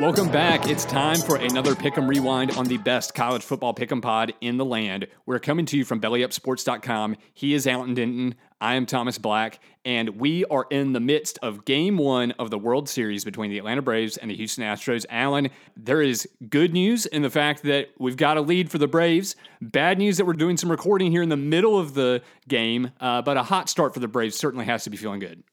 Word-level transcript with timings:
Welcome 0.00 0.32
back. 0.32 0.66
It's 0.66 0.86
time 0.86 1.18
for 1.18 1.36
another 1.36 1.74
Pick'em 1.74 2.08
Rewind 2.08 2.52
on 2.52 2.64
the 2.64 2.78
best 2.78 3.14
college 3.14 3.42
football 3.42 3.74
Pick'em 3.74 4.00
pod 4.00 4.32
in 4.40 4.56
the 4.56 4.64
land. 4.64 5.06
We're 5.26 5.38
coming 5.38 5.66
to 5.66 5.76
you 5.76 5.84
from 5.84 6.00
BellyUpSports.com. 6.00 7.18
He 7.34 7.52
is 7.52 7.66
Alan 7.66 7.92
Denton. 7.92 8.34
I 8.62 8.76
am 8.76 8.86
Thomas 8.86 9.18
Black, 9.18 9.60
and 9.84 10.18
we 10.18 10.46
are 10.46 10.66
in 10.70 10.94
the 10.94 11.00
midst 11.00 11.38
of 11.42 11.66
Game 11.66 11.98
One 11.98 12.30
of 12.38 12.48
the 12.48 12.58
World 12.58 12.88
Series 12.88 13.26
between 13.26 13.50
the 13.50 13.58
Atlanta 13.58 13.82
Braves 13.82 14.16
and 14.16 14.30
the 14.30 14.36
Houston 14.36 14.64
Astros. 14.64 15.04
Alan, 15.10 15.50
there 15.76 16.00
is 16.00 16.26
good 16.48 16.72
news 16.72 17.04
in 17.04 17.20
the 17.20 17.28
fact 17.28 17.62
that 17.64 17.90
we've 17.98 18.16
got 18.16 18.38
a 18.38 18.40
lead 18.40 18.70
for 18.70 18.78
the 18.78 18.88
Braves. 18.88 19.36
Bad 19.60 19.98
news 19.98 20.16
that 20.16 20.24
we're 20.24 20.32
doing 20.32 20.56
some 20.56 20.70
recording 20.70 21.10
here 21.10 21.22
in 21.22 21.28
the 21.28 21.36
middle 21.36 21.78
of 21.78 21.92
the 21.92 22.22
game, 22.48 22.90
uh, 23.00 23.20
but 23.20 23.36
a 23.36 23.42
hot 23.42 23.68
start 23.68 23.92
for 23.92 24.00
the 24.00 24.08
Braves 24.08 24.34
certainly 24.34 24.64
has 24.64 24.84
to 24.84 24.90
be 24.90 24.96
feeling 24.96 25.20
good. 25.20 25.44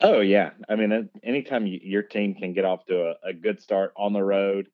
Oh 0.00 0.20
yeah, 0.20 0.50
I 0.68 0.76
mean, 0.76 1.10
anytime 1.22 1.66
you, 1.66 1.78
your 1.82 2.02
team 2.02 2.34
can 2.34 2.54
get 2.54 2.64
off 2.64 2.86
to 2.86 3.14
a, 3.24 3.28
a 3.30 3.32
good 3.34 3.60
start 3.60 3.92
on 3.96 4.14
the 4.14 4.22
road, 4.22 4.68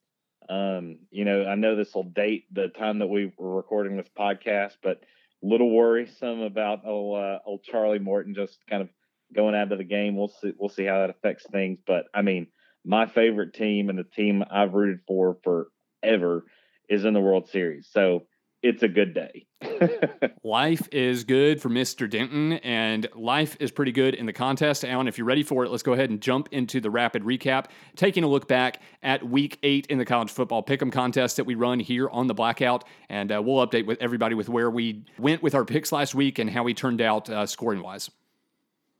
um, 0.48 0.98
you 1.10 1.24
know, 1.24 1.44
I 1.44 1.56
know 1.56 1.74
this 1.74 1.94
will 1.94 2.04
date 2.04 2.44
the 2.52 2.68
time 2.68 3.00
that 3.00 3.08
we 3.08 3.32
were 3.36 3.56
recording 3.56 3.96
this 3.96 4.08
podcast, 4.16 4.76
but 4.82 5.00
a 5.42 5.46
little 5.46 5.70
worrisome 5.70 6.42
about 6.42 6.86
old, 6.86 7.18
uh, 7.18 7.38
old 7.44 7.64
Charlie 7.64 7.98
Morton 7.98 8.34
just 8.34 8.58
kind 8.70 8.82
of 8.82 8.88
going 9.34 9.56
out 9.56 9.72
of 9.72 9.78
the 9.78 9.84
game. 9.84 10.16
We'll 10.16 10.28
see. 10.28 10.52
We'll 10.56 10.68
see 10.68 10.84
how 10.84 11.00
that 11.00 11.10
affects 11.10 11.44
things. 11.50 11.80
But 11.84 12.04
I 12.14 12.22
mean, 12.22 12.46
my 12.84 13.06
favorite 13.06 13.52
team 13.52 13.90
and 13.90 13.98
the 13.98 14.04
team 14.04 14.44
I've 14.48 14.74
rooted 14.74 15.00
for 15.08 15.38
forever 15.42 16.44
is 16.88 17.04
in 17.04 17.14
the 17.14 17.20
World 17.20 17.48
Series. 17.48 17.88
So 17.90 18.26
it's 18.62 18.82
a 18.82 18.88
good 18.88 19.14
day. 19.14 19.46
life 20.44 20.88
is 20.92 21.24
good 21.24 21.60
for 21.60 21.68
Mr. 21.68 22.08
Denton, 22.08 22.54
and 22.54 23.06
life 23.14 23.56
is 23.60 23.70
pretty 23.70 23.92
good 23.92 24.14
in 24.14 24.26
the 24.26 24.32
contest. 24.32 24.84
Alan, 24.84 25.08
if 25.08 25.18
you're 25.18 25.26
ready 25.26 25.42
for 25.42 25.64
it, 25.64 25.70
let's 25.70 25.82
go 25.82 25.92
ahead 25.92 26.10
and 26.10 26.20
jump 26.20 26.48
into 26.52 26.80
the 26.80 26.90
rapid 26.90 27.22
recap, 27.22 27.66
taking 27.94 28.24
a 28.24 28.26
look 28.26 28.48
back 28.48 28.82
at 29.02 29.26
week 29.26 29.58
eight 29.62 29.86
in 29.86 29.98
the 29.98 30.04
college 30.04 30.30
football 30.30 30.62
pick'em 30.62 30.90
contest 30.90 31.36
that 31.36 31.44
we 31.44 31.54
run 31.54 31.78
here 31.78 32.08
on 32.08 32.26
the 32.26 32.34
Blackout, 32.34 32.84
and 33.08 33.30
uh, 33.32 33.40
we'll 33.42 33.66
update 33.66 33.86
with 33.86 34.00
everybody 34.00 34.34
with 34.34 34.48
where 34.48 34.70
we 34.70 35.04
went 35.18 35.42
with 35.42 35.54
our 35.54 35.64
picks 35.64 35.92
last 35.92 36.14
week 36.14 36.38
and 36.38 36.50
how 36.50 36.62
we 36.62 36.74
turned 36.74 37.00
out 37.00 37.28
uh, 37.30 37.46
scoring 37.46 37.82
wise. 37.82 38.10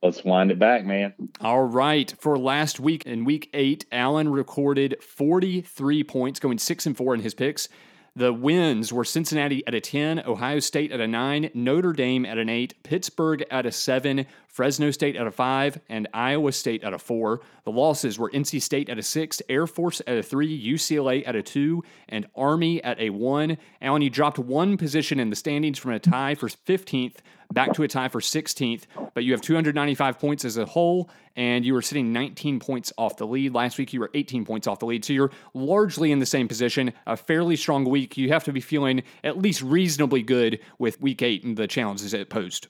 Let's 0.03 0.23
wind 0.23 0.51
it 0.51 0.59
back, 0.59 0.85
man. 0.85 1.15
All 1.41 1.65
right. 1.65 2.15
For 2.21 2.39
last 2.39 2.79
week 2.79 3.07
in 3.07 3.25
week 3.25 3.51
eight, 3.55 3.87
Alan 3.91 4.29
recorded 4.29 5.03
43 5.03 6.05
points, 6.05 6.39
going 6.39 6.59
six 6.59 6.87
and 6.87 6.97
four 6.97 7.15
in 7.15 7.21
his 7.21 7.35
picks. 7.35 7.69
The 8.17 8.33
wins 8.33 8.95
were 8.95 9.05
Cincinnati 9.05 9.63
at 9.67 9.75
a 9.75 9.81
10, 9.81 10.21
Ohio 10.21 10.59
State 10.59 10.91
at 10.91 11.01
a 11.01 11.07
9, 11.07 11.51
Notre 11.53 11.93
Dame 11.93 12.25
at 12.25 12.39
an 12.39 12.49
8, 12.49 12.83
Pittsburgh 12.83 13.45
at 13.51 13.67
a 13.67 13.71
7, 13.71 14.25
Fresno 14.57 14.91
State 14.91 15.17
at 15.17 15.27
a 15.27 15.31
5, 15.31 15.81
and 15.91 16.09
Iowa 16.15 16.51
State 16.51 16.83
at 16.83 16.95
a 16.95 16.99
4. 16.99 17.43
The 17.65 17.71
losses 17.71 18.19
were 18.19 18.31
NC 18.31 18.63
State 18.63 18.89
at 18.89 18.99
a 18.99 19.03
6, 19.03 19.43
Air 19.51 19.67
Force 19.67 20.01
at 20.07 20.17
a 20.17 20.23
3, 20.23 20.73
UCLA 20.73 21.29
at 21.29 21.37
a 21.37 21.43
2, 21.43 21.85
and 22.09 22.27
Army 22.35 22.83
at 22.83 22.99
a 22.99 23.11
1. 23.11 23.59
Alan, 23.83 24.01
you 24.01 24.09
dropped 24.09 24.39
one 24.39 24.79
position 24.79 25.21
in 25.21 25.29
the 25.29 25.37
standings 25.37 25.79
from 25.79 25.91
a 25.91 25.99
tie 25.99 26.35
for 26.35 26.49
15th 26.49 27.17
back 27.53 27.75
to 27.75 27.83
a 27.83 27.89
tie 27.89 28.09
for 28.09 28.21
16th, 28.21 28.85
but 29.13 29.25
you 29.25 29.33
have 29.33 29.43
295 29.43 30.19
points 30.19 30.47
as 30.47 30.57
a 30.57 30.65
whole, 30.65 31.11
and 31.37 31.65
you 31.65 31.75
were 31.75 31.83
sitting 31.83 32.11
19 32.11 32.59
points 32.59 32.95
off 32.97 33.19
the 33.19 33.27
lead. 33.27 33.55
Last 33.55 33.77
week, 33.77 33.93
you 33.93 34.01
were 34.01 34.11
18 34.15 34.47
points 34.47 34.67
off 34.67 34.79
the 34.79 34.87
lead, 34.87 35.05
so 35.05 35.13
you're 35.13 35.31
largely 35.53 36.13
in 36.13 36.19
the 36.19 36.27
same 36.27 36.49
position. 36.49 36.95
A 37.07 37.15
fairly 37.15 37.57
strong 37.57 37.85
week. 37.85 38.17
You 38.17 38.31
have 38.31 38.45
to 38.45 38.53
be 38.53 38.63
feeling 38.63 39.03
at 39.23 39.37
least 39.37 39.61
reasonably 39.61 40.23
good 40.23 40.61
with 40.79 41.01
week 41.01 41.21
eight 41.21 41.45
and 41.45 41.59
the 41.59 41.69
challenges 41.69 42.15
it 42.15 42.31
posed. 42.31 42.69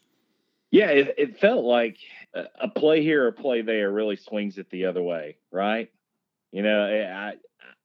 Yeah, 0.71 0.89
it, 0.89 1.15
it 1.17 1.39
felt 1.39 1.65
like 1.65 1.97
a 2.61 2.69
play 2.69 3.03
here 3.03 3.27
or 3.27 3.33
play 3.33 3.63
there 3.63 3.91
really 3.91 4.17
swings 4.17 4.59
it 4.59 4.69
the 4.71 4.87
other 4.87 5.03
way, 5.03 5.37
right? 5.53 5.89
You 6.53 6.63
know, 6.63 6.85
I 6.85 7.35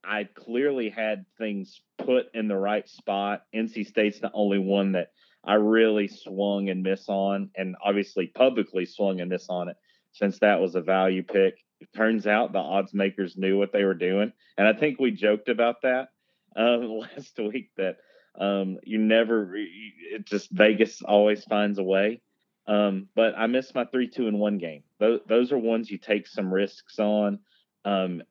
I 0.04 0.24
clearly 0.24 0.90
had 0.90 1.26
things 1.38 1.82
put 1.98 2.26
in 2.34 2.48
the 2.48 2.58
right 2.58 2.88
spot. 2.90 3.44
NC 3.56 3.86
State's 3.88 4.20
the 4.20 4.32
only 4.34 4.60
one 4.60 4.94
that 4.94 5.12
I 5.44 5.56
really 5.56 6.08
swung 6.08 6.70
and 6.70 6.84
miss 6.84 7.08
on, 7.08 7.52
and 7.56 7.76
obviously 7.84 8.28
publicly 8.28 8.86
swung 8.86 9.22
and 9.22 9.30
miss 9.30 9.48
on 9.50 9.70
it 9.70 9.78
since 10.12 10.40
that 10.40 10.60
was 10.60 10.76
a 10.76 10.82
value 10.82 11.24
pick. 11.24 11.56
It 11.80 11.90
turns 11.96 12.28
out 12.28 12.52
the 12.52 12.60
odds 12.60 12.94
makers 12.94 13.38
knew 13.38 13.58
what 13.58 13.72
they 13.72 13.84
were 13.84 13.94
doing, 13.94 14.34
and 14.58 14.68
I 14.68 14.74
think 14.74 15.00
we 15.00 15.12
joked 15.12 15.50
about 15.50 15.82
that 15.84 16.10
um, 16.56 16.88
last 17.16 17.38
week 17.38 17.70
that 17.78 17.98
um, 18.40 18.78
you 18.84 18.98
never, 18.98 19.54
it 19.56 20.26
just 20.26 20.50
Vegas 20.52 21.02
always 21.02 21.44
finds 21.44 21.78
a 21.78 21.84
way. 21.84 22.22
Um, 22.68 23.08
but 23.16 23.34
I 23.38 23.48
missed 23.48 23.76
my 23.76 23.86
three, 23.86 24.08
two, 24.08 24.28
and 24.28 24.40
one 24.40 24.58
game. 24.58 24.84
Those, 25.00 25.22
those 25.28 25.52
are 25.52 25.58
ones 25.58 25.90
you 25.90 25.98
take 25.98 26.28
some 26.28 26.54
risks 26.54 27.00
on. 27.00 27.40
Um, 27.84 28.22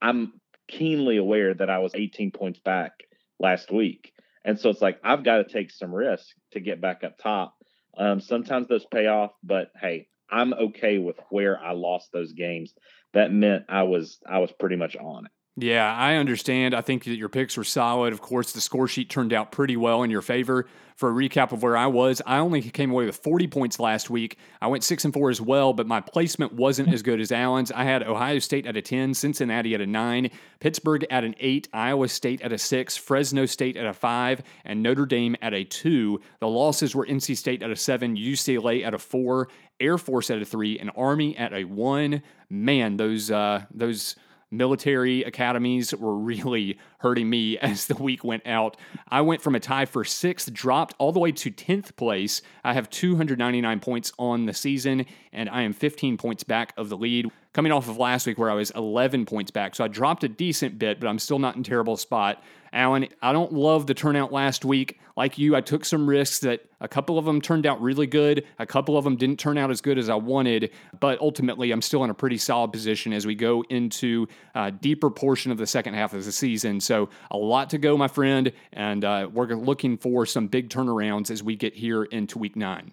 I'm 0.00 0.40
keenly 0.68 1.16
aware 1.16 1.54
that 1.54 1.70
I 1.70 1.78
was 1.78 1.94
18 1.94 2.30
points 2.30 2.58
back 2.60 2.92
last 3.38 3.70
week. 3.70 4.12
And 4.44 4.58
so 4.58 4.70
it's 4.70 4.82
like 4.82 5.00
I've 5.02 5.24
got 5.24 5.38
to 5.38 5.44
take 5.44 5.70
some 5.70 5.94
risk 5.94 6.28
to 6.52 6.60
get 6.60 6.80
back 6.80 7.02
up 7.02 7.18
top. 7.18 7.54
Um, 7.98 8.20
sometimes 8.20 8.68
those 8.68 8.86
pay 8.86 9.06
off, 9.06 9.32
but 9.42 9.72
hey, 9.80 10.08
I'm 10.30 10.52
okay 10.54 10.98
with 10.98 11.16
where 11.30 11.58
I 11.58 11.72
lost 11.72 12.12
those 12.12 12.32
games. 12.32 12.74
That 13.12 13.32
meant 13.32 13.64
I 13.68 13.84
was 13.84 14.18
I 14.28 14.38
was 14.38 14.52
pretty 14.52 14.76
much 14.76 14.96
on 14.96 15.26
it. 15.26 15.32
Yeah, 15.58 15.90
I 15.90 16.16
understand. 16.16 16.74
I 16.74 16.82
think 16.82 17.04
that 17.04 17.16
your 17.16 17.30
picks 17.30 17.56
were 17.56 17.64
solid. 17.64 18.12
Of 18.12 18.20
course, 18.20 18.52
the 18.52 18.60
score 18.60 18.86
sheet 18.86 19.08
turned 19.08 19.32
out 19.32 19.52
pretty 19.52 19.76
well 19.76 20.02
in 20.02 20.10
your 20.10 20.20
favor. 20.20 20.66
For 20.96 21.10
a 21.10 21.12
recap 21.12 21.52
of 21.52 21.62
where 21.62 21.76
I 21.76 21.86
was, 21.88 22.22
I 22.26 22.38
only 22.38 22.62
came 22.62 22.90
away 22.90 23.04
with 23.04 23.16
40 23.18 23.48
points 23.48 23.78
last 23.78 24.08
week. 24.08 24.38
I 24.62 24.66
went 24.66 24.82
6 24.82 25.04
and 25.04 25.12
4 25.12 25.28
as 25.28 25.40
well, 25.42 25.74
but 25.74 25.86
my 25.86 26.00
placement 26.00 26.54
wasn't 26.54 26.92
as 26.92 27.02
good 27.02 27.20
as 27.20 27.32
Alan's. 27.32 27.70
I 27.70 27.84
had 27.84 28.02
Ohio 28.02 28.38
State 28.38 28.66
at 28.66 28.78
a 28.78 28.82
10, 28.82 29.12
Cincinnati 29.12 29.74
at 29.74 29.82
a 29.82 29.86
9, 29.86 30.30
Pittsburgh 30.58 31.06
at 31.10 31.22
an 31.22 31.34
8, 31.38 31.68
Iowa 31.74 32.08
State 32.08 32.40
at 32.40 32.52
a 32.52 32.56
6, 32.56 32.96
Fresno 32.96 33.44
State 33.44 33.76
at 33.76 33.84
a 33.84 33.92
5, 33.92 34.42
and 34.64 34.82
Notre 34.82 35.04
Dame 35.04 35.36
at 35.42 35.52
a 35.52 35.64
2. 35.64 36.18
The 36.40 36.48
losses 36.48 36.94
were 36.94 37.06
NC 37.06 37.36
State 37.36 37.62
at 37.62 37.70
a 37.70 37.76
7, 37.76 38.16
UCLA 38.16 38.82
at 38.82 38.94
a 38.94 38.98
4, 38.98 39.48
Air 39.80 39.98
Force 39.98 40.30
at 40.30 40.40
a 40.40 40.46
3, 40.46 40.78
and 40.78 40.90
Army 40.96 41.36
at 41.36 41.52
a 41.52 41.64
1. 41.64 42.22
Man, 42.48 42.96
those 42.96 43.30
uh 43.30 43.64
those 43.70 44.16
military 44.50 45.22
academies 45.24 45.94
were 45.94 46.16
really 46.16 46.78
hurting 46.98 47.28
me 47.28 47.58
as 47.66 47.86
the 47.86 47.94
week 47.94 48.24
went 48.24 48.46
out. 48.46 48.76
I 49.08 49.20
went 49.20 49.42
from 49.42 49.54
a 49.54 49.60
tie 49.60 49.86
for 49.86 50.04
sixth, 50.04 50.52
dropped 50.52 50.94
all 50.98 51.12
the 51.12 51.20
way 51.20 51.32
to 51.32 51.50
10th 51.50 51.96
place. 51.96 52.42
I 52.64 52.74
have 52.74 52.90
299 52.90 53.80
points 53.80 54.12
on 54.18 54.46
the 54.46 54.54
season, 54.54 55.06
and 55.32 55.48
I 55.48 55.62
am 55.62 55.72
15 55.72 56.16
points 56.16 56.44
back 56.44 56.72
of 56.76 56.88
the 56.88 56.96
lead 56.96 57.30
coming 57.52 57.72
off 57.72 57.88
of 57.88 57.96
last 57.96 58.26
week 58.26 58.38
where 58.38 58.50
I 58.50 58.54
was 58.54 58.70
11 58.72 59.24
points 59.24 59.50
back. 59.50 59.74
So 59.74 59.84
I 59.84 59.88
dropped 59.88 60.24
a 60.24 60.28
decent 60.28 60.78
bit, 60.78 61.00
but 61.00 61.06
I'm 61.06 61.18
still 61.18 61.38
not 61.38 61.56
in 61.56 61.62
terrible 61.62 61.96
spot. 61.96 62.42
Allen, 62.76 63.08
I 63.22 63.32
don't 63.32 63.54
love 63.54 63.86
the 63.86 63.94
turnout 63.94 64.32
last 64.32 64.62
week. 64.64 65.00
Like 65.16 65.38
you, 65.38 65.56
I 65.56 65.62
took 65.62 65.86
some 65.86 66.06
risks 66.06 66.40
that 66.40 66.60
a 66.82 66.86
couple 66.86 67.18
of 67.18 67.24
them 67.24 67.40
turned 67.40 67.64
out 67.64 67.80
really 67.80 68.06
good. 68.06 68.44
A 68.58 68.66
couple 68.66 68.98
of 68.98 69.04
them 69.04 69.16
didn't 69.16 69.38
turn 69.38 69.56
out 69.56 69.70
as 69.70 69.80
good 69.80 69.96
as 69.96 70.10
I 70.10 70.14
wanted, 70.14 70.70
but 71.00 71.18
ultimately 71.20 71.72
I'm 71.72 71.80
still 71.80 72.04
in 72.04 72.10
a 72.10 72.14
pretty 72.14 72.36
solid 72.36 72.72
position 72.72 73.14
as 73.14 73.24
we 73.24 73.34
go 73.34 73.64
into 73.70 74.28
a 74.54 74.70
deeper 74.70 75.08
portion 75.08 75.50
of 75.50 75.56
the 75.56 75.66
second 75.66 75.94
half 75.94 76.12
of 76.12 76.22
the 76.22 76.30
season. 76.30 76.78
So 76.78 77.08
a 77.30 77.38
lot 77.38 77.70
to 77.70 77.78
go, 77.78 77.96
my 77.96 78.08
friend, 78.08 78.52
and 78.74 79.04
uh, 79.06 79.30
we're 79.32 79.46
looking 79.54 79.96
for 79.96 80.26
some 80.26 80.46
big 80.46 80.68
turnarounds 80.68 81.30
as 81.30 81.42
we 81.42 81.56
get 81.56 81.74
here 81.74 82.04
into 82.04 82.38
week 82.38 82.56
nine. 82.56 82.92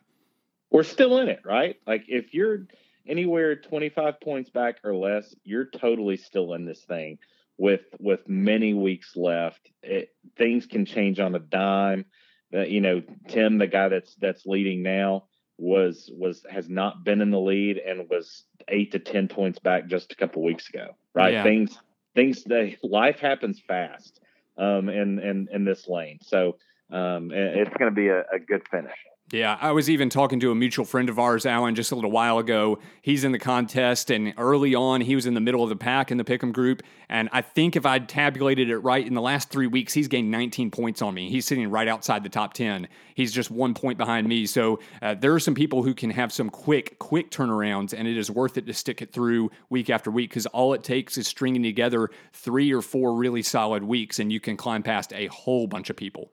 We're 0.72 0.83
still 0.83 1.19
in 1.19 1.27
it, 1.27 1.41
right? 1.43 1.75
Like 1.85 2.05
if 2.07 2.33
you're 2.33 2.67
anywhere 3.05 3.57
25 3.57 4.22
points 4.22 4.49
back 4.49 4.77
or 4.85 4.95
less, 4.95 5.35
you're 5.43 5.66
totally 5.66 6.16
still 6.16 6.53
in 6.53 6.63
this 6.63 6.84
thing 6.85 7.17
with 7.58 7.82
with 8.00 8.28
many 8.28 8.73
weeks 8.73 9.16
left. 9.16 9.70
It, 9.82 10.14
things 10.38 10.66
can 10.66 10.85
change 10.85 11.20
on 11.20 11.35
a 11.35 11.40
dime. 11.40 12.05
Uh, 12.53 12.61
you 12.61 12.82
know, 12.82 13.02
Tim, 13.28 13.58
the 13.58 13.67
guy 13.67 13.90
that's 13.90 14.16
that's 14.16 14.46
leading 14.46 14.84
now, 14.84 15.26
was 15.58 16.09
was 16.14 16.46
has 16.50 16.70
not 16.70 17.03
been 17.03 17.22
in 17.22 17.32
the 17.32 17.40
lead 17.40 17.78
and 17.78 18.09
was 18.09 18.44
eight 18.67 18.91
to 18.91 19.00
ten 19.00 19.28
points 19.28 19.59
back 19.59 19.88
just 19.88 20.11
a 20.11 20.16
couple 20.16 20.44
weeks 20.44 20.70
ago. 20.70 20.96
Right? 21.14 21.34
Yeah. 21.34 21.44
Things 21.44 21.78
things 22.16 22.44
they 22.44 22.78
life 22.84 23.20
happens 23.20 23.59
fast 23.67 24.20
um 24.58 24.90
in 24.90 25.20
in 25.20 25.47
in 25.52 25.66
this 25.66 25.88
lane. 25.88 26.20
So 26.22 26.58
um 26.91 27.32
it's 27.32 27.76
going 27.78 27.91
to 27.91 27.96
be 27.96 28.09
a, 28.09 28.22
a 28.22 28.40
good 28.40 28.67
finish. 28.70 28.97
Yeah, 29.34 29.58
I 29.59 29.72
was 29.72 29.90
even 29.90 30.12
talking 30.12 30.40
to 30.41 30.52
a 30.52 30.56
mutual 30.56 30.85
friend 30.85 31.09
of 31.09 31.18
ours, 31.18 31.47
Alan, 31.47 31.74
just 31.74 31.91
a 31.91 31.96
little 31.96 32.12
while 32.12 32.38
ago. 32.38 32.78
He's 33.02 33.24
in 33.24 33.32
the 33.32 33.40
contest, 33.40 34.12
and 34.12 34.32
early 34.38 34.76
on, 34.76 35.02
he 35.02 35.16
was 35.16 35.26
in 35.26 35.34
the 35.34 35.41
middle 35.41 35.64
of 35.64 35.70
the 35.70 35.76
pack 35.76 36.12
in 36.12 36.20
the 36.20 36.24
Pick'em 36.24 36.53
group. 36.53 36.84
And 37.09 37.30
I 37.32 37.41
think 37.41 37.76
if 37.76 37.84
I'd 37.84 38.08
tabulated 38.08 38.70
it 38.70 38.78
right, 38.78 39.03
in 39.03 39.16
the 39.16 39.24
last 39.24 39.50
three 39.50 39.66
weeks, 39.66 39.91
he's 39.91 40.08
gained 40.08 40.30
19 40.30 40.70
points 40.70 41.02
on 41.02 41.16
me. 41.16 41.32
He's 41.32 41.47
sitting 41.47 41.68
right 41.72 41.88
outside 41.88 42.22
the 42.22 42.30
top 42.30 42.53
10. 42.53 42.88
He's 43.16 43.34
just 43.34 43.50
one 43.50 43.74
point 43.74 43.97
behind 43.97 44.28
me. 44.28 44.46
So 44.46 44.80
uh, 45.02 45.16
there 45.16 45.34
are 45.34 45.40
some 45.40 45.56
people 45.56 45.82
who 45.82 45.96
can 45.96 46.12
have 46.12 46.32
some 46.32 46.52
quick, 46.52 47.00
quick 47.00 47.32
turnarounds, 47.32 47.96
and 47.97 48.08
it 48.08 48.18
is 48.18 48.30
worth 48.30 48.59
it 48.59 48.68
to 48.68 48.74
stick 48.76 49.02
it 49.02 49.12
through 49.12 49.50
week 49.68 49.90
after 49.90 50.12
week 50.12 50.30
because 50.30 50.46
all 50.46 50.76
it 50.76 50.84
takes 50.84 51.18
is 51.18 51.28
stringing 51.28 51.64
together 51.64 52.12
three 52.34 52.72
or 52.72 52.84
four 52.84 53.16
really 53.16 53.41
solid 53.41 53.84
weeks, 53.84 54.20
and 54.20 54.32
you 54.32 54.40
can 54.40 54.56
climb 54.56 54.84
past 54.84 55.12
a 55.12 55.26
whole 55.26 55.66
bunch 55.66 55.90
of 55.90 55.96
people. 55.96 56.30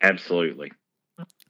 Absolutely. 0.00 0.70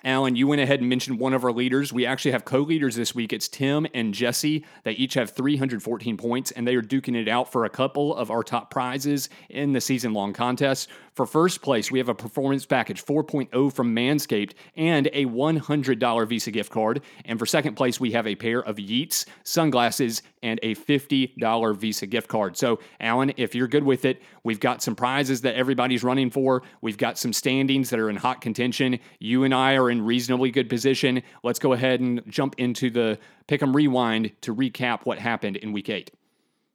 Alan, 0.05 0.37
you 0.37 0.47
went 0.47 0.61
ahead 0.61 0.81
and 0.81 0.89
mentioned 0.89 1.19
one 1.19 1.35
of 1.35 1.45
our 1.45 1.53
leaders. 1.53 1.93
We 1.93 2.07
actually 2.07 2.31
have 2.31 2.45
co 2.45 2.61
leaders 2.61 2.95
this 2.95 3.15
week. 3.15 3.33
It's 3.33 3.49
Tim 3.49 3.87
and 3.93 4.15
Jesse. 4.15 4.65
They 4.85 4.93
each 4.93 5.15
have 5.15 5.31
314 5.31 6.17
points, 6.17 6.51
and 6.53 6.67
they 6.67 6.77
are 6.77 6.83
duking 6.83 7.21
it 7.21 7.29
out 7.29 7.51
for 7.51 7.65
a 7.65 7.71
couple 7.71 8.15
of 8.15 8.31
our 8.31 8.43
top 8.43 8.71
prizes 8.71 9.29
in 9.49 9.73
the 9.73 9.81
season 9.81 10.13
long 10.13 10.33
contest. 10.33 10.89
For 11.19 11.27
first 11.27 11.63
place, 11.63 11.91
we 11.91 11.99
have 11.99 12.09
a 12.09 12.15
performance 12.15 12.65
package 12.65 13.05
4.0 13.05 13.73
from 13.73 13.93
Manscaped 13.93 14.53
and 14.77 15.09
a 15.13 15.25
$100 15.25 16.29
Visa 16.29 16.53
gift 16.53 16.71
card. 16.71 17.03
And 17.25 17.41
for 17.41 17.45
second 17.45 17.75
place, 17.75 17.99
we 17.99 18.13
have 18.13 18.29
a 18.29 18.37
pair 18.37 18.63
of 18.63 18.79
Yeats 18.79 19.27
sunglasses 19.43 20.23
and 20.45 20.61
a 20.63 20.77
$50 20.77 21.77
Visa 21.77 22.07
gift 22.07 22.29
card. 22.29 22.57
So, 22.57 22.79
Alan, 23.01 23.33
if 23.37 23.53
you're 23.53 23.67
good 23.67 23.83
with 23.83 24.05
it, 24.05 24.23
we've 24.45 24.61
got 24.61 24.81
some 24.81 24.95
prizes 24.95 25.41
that 25.41 25.57
everybody's 25.57 26.05
running 26.05 26.31
for. 26.31 26.63
We've 26.83 26.97
got 26.97 27.19
some 27.19 27.33
standings 27.33 27.91
that 27.91 27.99
are 27.99 28.11
in 28.11 28.15
hot 28.15 28.41
contention. 28.41 29.01
You 29.19 29.43
and 29.43 29.53
I 29.53 29.75
are 29.75 29.91
in 29.91 30.03
reasonably 30.03 30.53
good 30.53 30.69
position. 30.69 31.25
Let's 31.43 31.59
go 31.59 31.73
ahead 31.73 31.99
and 31.99 32.23
jump 32.29 32.55
into 32.59 32.91
the 32.91 33.19
pick 33.49 33.61
'em 33.61 33.75
rewind 33.75 34.41
to 34.43 34.55
recap 34.55 35.01
what 35.03 35.19
happened 35.19 35.57
in 35.57 35.73
week 35.73 35.89
eight. 35.89 36.13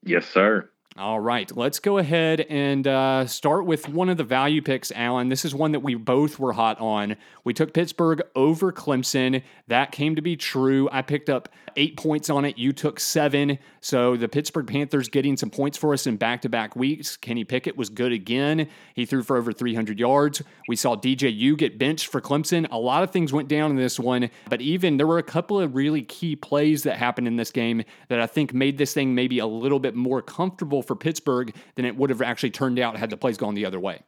Yes, 0.03 0.27
sir. 0.27 0.69
All 0.95 1.19
right, 1.19 1.51
let's 1.57 1.79
go 1.79 1.97
ahead 1.97 2.41
and 2.41 2.85
uh, 2.85 3.25
start 3.25 3.65
with 3.65 3.89
one 3.89 4.09
of 4.09 4.17
the 4.17 4.23
value 4.23 4.61
picks, 4.61 4.91
Alan. 4.91 5.27
This 5.27 5.43
is 5.43 5.55
one 5.55 5.71
that 5.71 5.79
we 5.79 5.95
both 5.95 6.37
were 6.37 6.53
hot 6.53 6.79
on. 6.79 7.15
We 7.43 7.55
took 7.55 7.73
Pittsburgh 7.73 8.21
over 8.35 8.71
Clemson. 8.71 9.41
That 9.69 9.91
came 9.91 10.15
to 10.15 10.21
be 10.21 10.35
true. 10.35 10.87
I 10.91 11.01
picked 11.01 11.31
up 11.31 11.49
eight 11.75 11.97
points 11.97 12.29
on 12.29 12.45
it. 12.45 12.59
You 12.59 12.73
took 12.73 12.99
seven. 12.99 13.57
So 13.81 14.15
the 14.15 14.27
Pittsburgh 14.27 14.67
Panthers 14.67 15.09
getting 15.09 15.35
some 15.35 15.49
points 15.49 15.79
for 15.79 15.93
us 15.93 16.05
in 16.05 16.17
back 16.17 16.43
to 16.43 16.49
back 16.49 16.75
weeks. 16.75 17.17
Kenny 17.17 17.43
Pickett 17.43 17.75
was 17.75 17.89
good 17.89 18.11
again. 18.11 18.69
He 18.93 19.07
threw 19.07 19.23
for 19.23 19.35
over 19.35 19.51
300 19.51 19.99
yards. 19.99 20.43
We 20.67 20.75
saw 20.75 20.95
DJU 20.95 21.57
get 21.57 21.79
benched 21.79 22.05
for 22.05 22.21
Clemson. 22.21 22.67
A 22.69 22.77
lot 22.77 23.01
of 23.01 23.09
things 23.09 23.33
went 23.33 23.47
down 23.47 23.71
in 23.71 23.77
this 23.77 23.99
one, 23.99 24.29
but 24.47 24.61
even 24.61 24.97
there 24.97 25.07
were 25.07 25.17
a 25.17 25.23
couple 25.23 25.59
of 25.59 25.73
really 25.73 26.03
key 26.03 26.35
plays 26.35 26.83
that 26.83 26.99
happened 26.99 27.27
in 27.27 27.35
this 27.35 27.49
game 27.49 27.83
that 28.09 28.19
I 28.19 28.27
think 28.27 28.53
made 28.53 28.77
this 28.77 28.93
thing 28.93 29.15
maybe 29.15 29.39
a 29.39 29.47
little 29.47 29.79
bit 29.79 29.95
more 29.95 30.21
comfortable 30.21 30.82
for 30.83 30.95
Pittsburgh 30.95 31.53
than 31.75 31.85
it 31.85 31.95
would 31.95 32.09
have 32.09 32.21
actually 32.21 32.51
turned 32.51 32.80
out 32.80 32.97
had 32.97 33.09
the 33.09 33.18
plays 33.18 33.38
gone 33.38 33.56
the 33.56 33.65
other 33.65 33.80
way. 33.80 34.01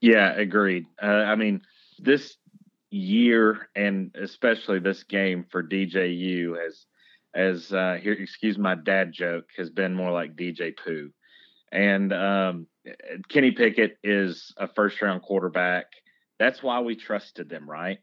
Yeah, 0.00 0.32
agreed. 0.32 0.86
Uh, 1.02 1.06
I 1.06 1.36
mean, 1.36 1.62
this 1.98 2.36
year 2.90 3.68
and 3.76 4.14
especially 4.20 4.80
this 4.80 5.04
game 5.04 5.46
for 5.50 5.62
DJU 5.62 6.60
has 6.60 6.86
as 7.34 7.72
uh, 7.72 7.96
here, 8.00 8.12
excuse 8.12 8.58
my 8.58 8.74
dad 8.74 9.12
joke, 9.12 9.46
has 9.56 9.70
been 9.70 9.94
more 9.94 10.10
like 10.10 10.36
DJ 10.36 10.76
Pooh. 10.76 11.10
And 11.72 12.12
um, 12.12 12.66
Kenny 13.28 13.52
Pickett 13.52 13.98
is 14.02 14.52
a 14.56 14.66
first 14.66 15.00
round 15.00 15.22
quarterback. 15.22 15.86
That's 16.38 16.62
why 16.62 16.80
we 16.80 16.96
trusted 16.96 17.48
them, 17.48 17.70
right? 17.70 17.98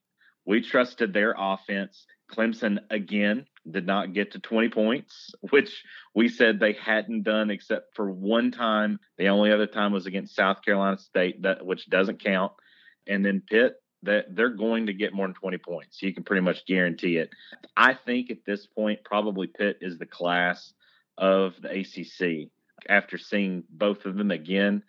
We 0.46 0.62
trusted 0.62 1.14
their 1.14 1.36
offense. 1.38 2.06
Clemson 2.32 2.80
again 2.90 3.46
did 3.70 3.86
not 3.86 4.14
get 4.14 4.32
to 4.32 4.40
20 4.40 4.70
points, 4.70 5.32
which 5.50 5.84
we 6.14 6.30
said 6.30 6.60
they 6.60 6.74
hadn't 6.74 7.24
done 7.24 7.50
except 7.50 7.96
for 7.96 8.10
one 8.10 8.52
time. 8.52 9.00
The 9.18 9.28
only 9.28 9.52
other 9.52 9.68
time 9.68 9.92
was 9.92 10.06
against 10.06 10.36
South 10.36 10.64
Carolina 10.64 10.98
State, 10.98 11.42
that 11.44 11.66
which 11.66 11.90
doesn't 11.90 12.24
count. 12.24 12.54
And 13.08 13.26
then 13.26 13.42
Pitt 13.42 13.76
that 14.04 14.26
they're 14.36 14.50
going 14.50 14.86
to 14.86 14.94
get 14.94 15.14
more 15.14 15.28
than 15.28 15.34
20 15.34 15.58
points. 15.58 16.02
You 16.02 16.14
can 16.14 16.24
pretty 16.24 16.42
much 16.42 16.66
guarantee 16.66 17.18
it. 17.18 17.30
I 17.76 17.94
think 17.94 18.30
at 18.30 18.46
this 18.46 18.68
point, 18.68 19.00
probably 19.04 19.48
Pitt 19.48 19.80
is 19.82 19.98
the 19.98 20.06
class 20.06 20.74
of 21.18 21.56
the 21.62 21.80
ACC. 21.80 22.50
After 22.88 23.18
seeing 23.18 23.64
both 23.70 24.06
of 24.06 24.16
them 24.16 24.30
again, 24.30 24.84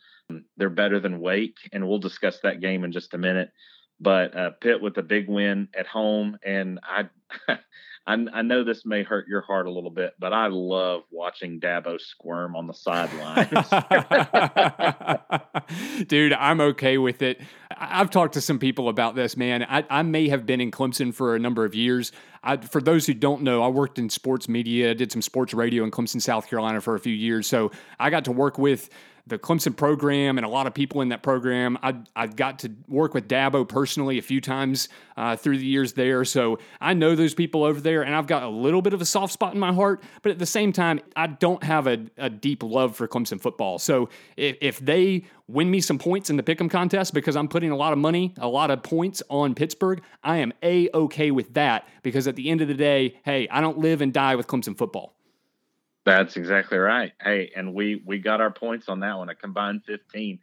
they're 0.56 0.68
better 0.68 1.00
than 1.00 1.20
Wake, 1.20 1.56
and 1.72 1.88
we'll 1.88 1.98
discuss 1.98 2.40
that 2.40 2.60
game 2.60 2.84
in 2.84 2.92
just 2.92 3.14
a 3.14 3.18
minute. 3.18 3.50
But 4.00 4.36
uh, 4.36 4.50
Pitt 4.60 4.80
with 4.80 4.96
a 4.98 5.02
big 5.02 5.28
win 5.28 5.68
at 5.76 5.86
home, 5.86 6.38
and 6.44 6.78
I 6.82 7.08
I, 8.08 8.26
I, 8.32 8.42
know 8.42 8.64
this 8.64 8.86
may 8.86 9.02
hurt 9.02 9.28
your 9.28 9.42
heart 9.42 9.66
a 9.66 9.70
little 9.70 9.90
bit, 9.90 10.14
but 10.18 10.32
I 10.32 10.46
love 10.46 11.02
watching 11.10 11.60
Dabo 11.60 12.00
squirm 12.00 12.56
on 12.56 12.66
the 12.66 12.72
sidelines. 12.72 13.50
Dude, 16.08 16.32
I'm 16.32 16.62
okay 16.62 16.96
with 16.96 17.20
it. 17.20 17.38
I've 17.76 18.08
talked 18.08 18.32
to 18.32 18.40
some 18.40 18.58
people 18.58 18.88
about 18.88 19.14
this, 19.14 19.36
man. 19.36 19.62
I, 19.68 19.84
I 19.90 20.02
may 20.02 20.28
have 20.30 20.46
been 20.46 20.62
in 20.62 20.70
Clemson 20.70 21.12
for 21.12 21.36
a 21.36 21.38
number 21.38 21.66
of 21.66 21.74
years. 21.74 22.10
I, 22.42 22.56
for 22.56 22.80
those 22.80 23.04
who 23.06 23.12
don't 23.12 23.42
know, 23.42 23.62
I 23.62 23.68
worked 23.68 23.98
in 23.98 24.08
sports 24.08 24.48
media, 24.48 24.94
did 24.94 25.12
some 25.12 25.20
sports 25.20 25.52
radio 25.52 25.84
in 25.84 25.90
Clemson, 25.90 26.22
South 26.22 26.48
Carolina 26.48 26.80
for 26.80 26.94
a 26.94 27.00
few 27.00 27.14
years. 27.14 27.46
So 27.46 27.70
I 28.00 28.08
got 28.08 28.24
to 28.24 28.32
work 28.32 28.56
with 28.56 28.88
the 29.28 29.38
Clemson 29.38 29.76
program 29.76 30.38
and 30.38 30.44
a 30.44 30.48
lot 30.48 30.66
of 30.66 30.74
people 30.74 31.00
in 31.00 31.10
that 31.10 31.22
program. 31.22 31.78
I 31.82 31.96
I 32.16 32.26
got 32.26 32.60
to 32.60 32.72
work 32.88 33.14
with 33.14 33.28
Dabo 33.28 33.68
personally 33.68 34.18
a 34.18 34.22
few 34.22 34.40
times 34.40 34.88
uh, 35.16 35.36
through 35.36 35.58
the 35.58 35.66
years 35.66 35.92
there, 35.92 36.24
so 36.24 36.58
I 36.80 36.94
know 36.94 37.14
those 37.14 37.34
people 37.34 37.64
over 37.64 37.80
there, 37.80 38.02
and 38.02 38.14
I've 38.14 38.26
got 38.26 38.42
a 38.42 38.48
little 38.48 38.82
bit 38.82 38.94
of 38.94 39.00
a 39.00 39.04
soft 39.04 39.32
spot 39.32 39.54
in 39.54 39.60
my 39.60 39.72
heart. 39.72 40.02
But 40.22 40.32
at 40.32 40.38
the 40.38 40.46
same 40.46 40.72
time, 40.72 41.00
I 41.16 41.26
don't 41.26 41.62
have 41.62 41.86
a, 41.86 42.06
a 42.16 42.30
deep 42.30 42.62
love 42.62 42.96
for 42.96 43.06
Clemson 43.06 43.40
football. 43.40 43.78
So 43.78 44.08
if, 44.36 44.56
if 44.60 44.78
they 44.78 45.24
win 45.46 45.70
me 45.70 45.80
some 45.80 45.98
points 45.98 46.30
in 46.30 46.36
the 46.36 46.42
pick'em 46.42 46.70
contest 46.70 47.14
because 47.14 47.34
I'm 47.34 47.48
putting 47.48 47.70
a 47.70 47.76
lot 47.76 47.92
of 47.92 47.98
money, 47.98 48.34
a 48.38 48.48
lot 48.48 48.70
of 48.70 48.82
points 48.82 49.22
on 49.28 49.54
Pittsburgh, 49.54 50.02
I 50.22 50.38
am 50.38 50.52
a 50.62 50.88
okay 50.92 51.30
with 51.30 51.54
that 51.54 51.88
because 52.02 52.28
at 52.28 52.36
the 52.36 52.50
end 52.50 52.60
of 52.60 52.68
the 52.68 52.74
day, 52.74 53.18
hey, 53.24 53.48
I 53.48 53.60
don't 53.60 53.78
live 53.78 54.00
and 54.00 54.12
die 54.12 54.36
with 54.36 54.46
Clemson 54.46 54.76
football. 54.76 55.17
That's 56.08 56.38
exactly 56.38 56.78
right. 56.78 57.12
Hey, 57.22 57.52
and 57.54 57.74
we 57.74 58.02
we 58.06 58.18
got 58.18 58.40
our 58.40 58.50
points 58.50 58.88
on 58.88 59.00
that 59.00 59.18
one, 59.18 59.28
a 59.28 59.34
combined 59.34 59.82
15 59.84 60.38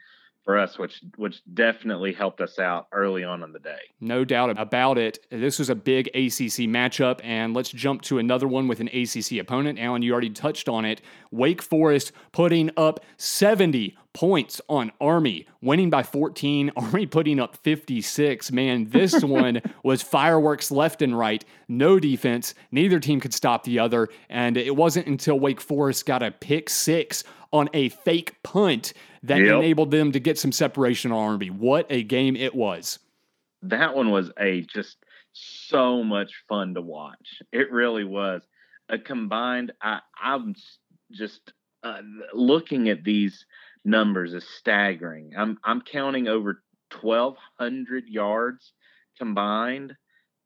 for 0.45 0.57
us, 0.57 0.77
which 0.77 1.01
which 1.17 1.41
definitely 1.53 2.13
helped 2.13 2.39
us 2.39 2.59
out 2.59 2.87
early 2.91 3.23
on 3.23 3.43
in 3.43 3.51
the 3.51 3.59
day. 3.59 3.79
No 3.99 4.23
doubt 4.23 4.57
about 4.57 4.97
it. 4.97 5.19
This 5.31 5.59
was 5.59 5.69
a 5.69 5.75
big 5.75 6.07
ACC 6.09 6.69
matchup, 6.69 7.19
and 7.23 7.53
let's 7.53 7.71
jump 7.71 8.03
to 8.03 8.19
another 8.19 8.47
one 8.47 8.67
with 8.67 8.79
an 8.79 8.87
ACC 8.89 9.39
opponent. 9.39 9.79
Alan, 9.79 10.03
you 10.03 10.13
already 10.13 10.29
touched 10.29 10.69
on 10.69 10.85
it. 10.85 11.01
Wake 11.31 11.61
Forest 11.61 12.11
putting 12.31 12.69
up 12.77 13.03
70 13.17 13.97
points 14.13 14.61
on 14.69 14.91
Army, 15.01 15.47
winning 15.61 15.89
by 15.89 16.03
14. 16.03 16.71
Army 16.77 17.05
putting 17.07 17.39
up 17.39 17.57
56. 17.57 18.51
Man, 18.51 18.89
this 18.89 19.23
one 19.23 19.61
was 19.83 20.01
fireworks 20.01 20.71
left 20.71 21.01
and 21.01 21.17
right. 21.17 21.43
No 21.67 21.99
defense. 21.99 22.53
Neither 22.71 22.99
team 22.99 23.19
could 23.19 23.33
stop 23.33 23.63
the 23.63 23.79
other. 23.79 24.09
And 24.29 24.57
it 24.57 24.75
wasn't 24.75 25.07
until 25.07 25.39
Wake 25.39 25.59
Forest 25.59 26.05
got 26.05 26.23
a 26.23 26.31
pick 26.31 26.69
six 26.69 27.23
on 27.51 27.69
a 27.73 27.89
fake 27.89 28.41
punt 28.43 28.93
that 29.27 29.39
yep. 29.39 29.57
enabled 29.57 29.91
them 29.91 30.11
to 30.11 30.19
get 30.19 30.37
some 30.37 30.51
separation 30.51 31.11
on 31.11 31.31
Army. 31.31 31.49
What 31.49 31.87
a 31.89 32.03
game 32.03 32.35
it 32.35 32.55
was. 32.55 32.99
That 33.61 33.95
one 33.95 34.11
was 34.11 34.31
a 34.39 34.61
just 34.61 34.97
so 35.33 36.03
much 36.03 36.31
fun 36.47 36.73
to 36.75 36.81
watch. 36.81 37.41
It 37.51 37.71
really 37.71 38.03
was. 38.03 38.41
A 38.89 38.99
combined, 38.99 39.73
I, 39.81 39.99
I'm 40.21 40.55
just 41.11 41.51
uh, 41.83 42.01
looking 42.33 42.89
at 42.89 43.03
these 43.03 43.45
numbers 43.83 44.33
is 44.33 44.47
staggering. 44.59 45.33
I'm 45.37 45.57
I'm 45.63 45.81
counting 45.81 46.27
over 46.27 46.63
1,200 47.01 48.07
yards 48.07 48.73
combined. 49.17 49.95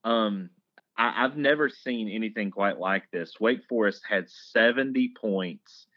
Um, 0.04 0.50
I, 0.98 1.26
I've 1.26 1.38
never 1.38 1.70
seen 1.70 2.10
anything 2.10 2.52
quite 2.52 2.80
like 2.80 3.10
this. 3.12 3.34
Wake 3.40 3.62
Forest 3.68 4.04
had 4.08 4.30
70 4.30 5.14
points 5.20 5.88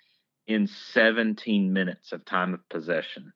in 0.52 0.66
17 0.66 1.72
minutes 1.72 2.12
of 2.12 2.24
time 2.24 2.54
of 2.54 2.68
possession. 2.68 3.32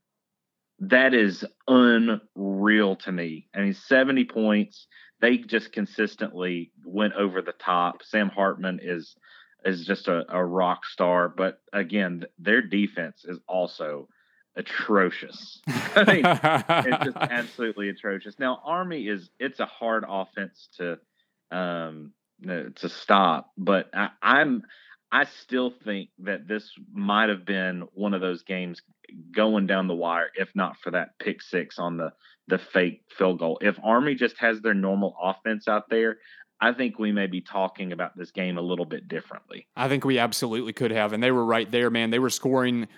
That 0.78 1.14
is 1.14 1.44
unreal 1.66 2.96
to 2.96 3.12
me. 3.12 3.48
I 3.54 3.60
mean, 3.60 3.74
70 3.74 4.24
points. 4.26 4.86
They 5.20 5.38
just 5.38 5.72
consistently 5.72 6.72
went 6.84 7.14
over 7.14 7.40
the 7.40 7.52
top. 7.52 8.02
Sam 8.02 8.28
Hartman 8.28 8.80
is 8.82 9.16
is 9.64 9.84
just 9.84 10.06
a, 10.06 10.24
a 10.28 10.44
rock 10.44 10.84
star, 10.84 11.28
but 11.28 11.60
again, 11.72 12.24
their 12.38 12.62
defense 12.62 13.24
is 13.24 13.38
also 13.48 14.08
atrocious. 14.54 15.60
I 15.66 16.04
mean, 16.04 16.22
it's 16.24 17.04
just 17.04 17.16
absolutely 17.20 17.88
atrocious. 17.88 18.38
Now, 18.38 18.60
Army 18.64 19.08
is 19.08 19.28
it's 19.38 19.60
a 19.60 19.66
hard 19.66 20.04
offense 20.08 20.68
to 20.76 20.98
um 21.50 22.12
to 22.44 22.88
stop, 22.88 23.50
but 23.56 23.88
I, 23.94 24.10
I'm 24.22 24.62
I 25.16 25.24
still 25.24 25.72
think 25.82 26.10
that 26.18 26.46
this 26.46 26.70
might 26.92 27.30
have 27.30 27.46
been 27.46 27.84
one 27.94 28.12
of 28.12 28.20
those 28.20 28.42
games 28.42 28.82
going 29.34 29.66
down 29.66 29.88
the 29.88 29.94
wire, 29.94 30.28
if 30.34 30.50
not 30.54 30.76
for 30.82 30.90
that 30.90 31.18
pick 31.18 31.40
six 31.40 31.78
on 31.78 31.96
the 31.96 32.12
the 32.48 32.58
fake 32.58 33.00
field 33.16 33.38
goal. 33.38 33.58
If 33.62 33.78
Army 33.82 34.14
just 34.14 34.36
has 34.40 34.60
their 34.60 34.74
normal 34.74 35.16
offense 35.20 35.68
out 35.68 35.88
there, 35.88 36.18
I 36.60 36.72
think 36.72 36.98
we 36.98 37.12
may 37.12 37.26
be 37.26 37.42
talking 37.42 37.92
about 37.92 38.16
this 38.16 38.30
game 38.30 38.56
a 38.56 38.62
little 38.62 38.86
bit 38.86 39.08
differently. 39.08 39.66
I 39.76 39.88
think 39.88 40.04
we 40.04 40.18
absolutely 40.18 40.72
could 40.72 40.90
have. 40.90 41.12
And 41.12 41.22
they 41.22 41.30
were 41.30 41.44
right 41.44 41.70
there, 41.70 41.90
man. 41.90 42.10
They 42.10 42.18
were 42.18 42.30
scoring 42.30 42.88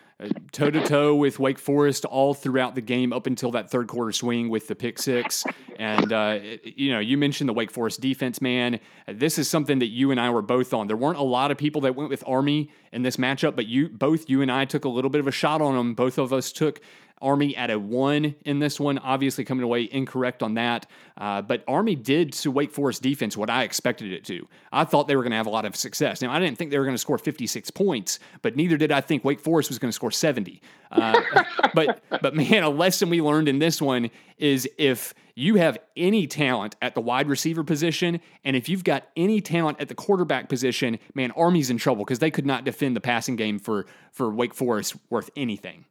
toe 0.52 0.70
to 0.70 0.84
toe 0.84 1.14
with 1.14 1.38
Wake 1.38 1.58
Forest 1.58 2.04
all 2.04 2.34
throughout 2.34 2.74
the 2.74 2.80
game 2.80 3.12
up 3.12 3.26
until 3.26 3.52
that 3.52 3.70
third 3.70 3.88
quarter 3.88 4.12
swing 4.12 4.48
with 4.48 4.68
the 4.68 4.74
pick 4.74 4.98
six. 4.98 5.44
And, 5.78 6.12
uh, 6.12 6.40
you 6.62 6.92
know, 6.92 6.98
you 6.98 7.16
mentioned 7.16 7.48
the 7.48 7.52
Wake 7.52 7.70
Forest 7.70 8.00
defense, 8.00 8.40
man. 8.40 8.80
This 9.06 9.38
is 9.38 9.48
something 9.48 9.78
that 9.80 9.88
you 9.88 10.10
and 10.10 10.20
I 10.20 10.30
were 10.30 10.42
both 10.42 10.72
on. 10.74 10.86
There 10.86 10.96
weren't 10.96 11.18
a 11.18 11.22
lot 11.22 11.50
of 11.50 11.58
people 11.58 11.80
that 11.82 11.94
went 11.94 12.10
with 12.10 12.24
Army 12.26 12.70
in 12.92 13.02
this 13.02 13.16
matchup, 13.16 13.54
but 13.54 13.66
you 13.66 13.88
both, 13.88 14.28
you 14.28 14.42
and 14.42 14.50
I 14.50 14.64
took 14.64 14.84
a 14.84 14.88
little 14.88 15.10
bit 15.10 15.20
of 15.20 15.26
a 15.26 15.32
shot 15.32 15.60
on 15.60 15.76
them. 15.76 15.94
Both 15.94 16.18
of 16.18 16.32
us 16.32 16.52
took 16.52 16.80
Army 17.20 17.56
at 17.56 17.70
a 17.70 17.78
one 17.78 18.34
in 18.44 18.58
this 18.58 18.78
one, 18.78 18.98
obviously 18.98 19.44
coming 19.44 19.64
away 19.64 19.88
incorrect 19.90 20.42
on 20.42 20.54
that. 20.54 20.87
Uh, 21.16 21.42
but 21.42 21.64
Army 21.66 21.94
did 21.94 22.32
to 22.32 22.50
Wake 22.50 22.70
Forest 22.70 23.02
defense 23.02 23.37
what 23.37 23.50
I 23.50 23.64
expected 23.64 24.12
it 24.12 24.25
to. 24.26 24.46
I 24.72 24.84
thought 24.84 25.08
they 25.08 25.16
were 25.16 25.22
going 25.22 25.32
to 25.32 25.37
have 25.37 25.46
a 25.46 25.50
lot 25.50 25.64
of 25.64 25.75
success. 25.76 26.22
Now, 26.22 26.32
I 26.32 26.38
didn't 26.38 26.58
think 26.58 26.70
they 26.70 26.78
were 26.78 26.84
going 26.84 26.94
to 26.94 27.00
score 27.00 27.18
56 27.18 27.70
points, 27.72 28.18
but 28.42 28.56
neither 28.56 28.76
did 28.76 28.92
I 28.92 29.00
think 29.00 29.25
Wake 29.25 29.40
Forest 29.40 29.70
was 29.70 29.78
going 29.78 29.90
to 29.90 29.94
score 29.94 30.10
70. 30.10 30.60
Uh, 30.90 31.20
but, 31.75 32.02
but 32.22 32.34
man, 32.34 32.62
a 32.62 32.70
lesson 32.70 33.10
we 33.10 33.20
learned 33.20 33.48
in 33.48 33.58
this 33.58 33.82
one 33.82 34.10
is 34.38 34.68
if 34.78 35.14
you 35.34 35.54
have 35.54 35.78
any 35.96 36.26
talent 36.26 36.75
at 36.82 36.94
the 36.94 37.00
wide 37.00 37.28
receiver 37.28 37.62
position, 37.62 38.20
and 38.44 38.56
if 38.56 38.68
you've 38.68 38.84
got 38.84 39.04
any 39.16 39.40
talent 39.40 39.80
at 39.80 39.88
the 39.88 39.94
quarterback 39.94 40.48
position, 40.48 40.98
man, 41.14 41.30
Army's 41.32 41.70
in 41.70 41.78
trouble 41.78 42.04
because 42.04 42.18
they 42.18 42.30
could 42.30 42.46
not 42.46 42.64
defend 42.64 42.96
the 42.96 43.00
passing 43.00 43.37
game 43.37 43.58
for 43.58 43.87
for 44.10 44.30
Wake 44.30 44.52
Forest 44.52 44.96
worth 45.10 45.30
anything. 45.37 45.84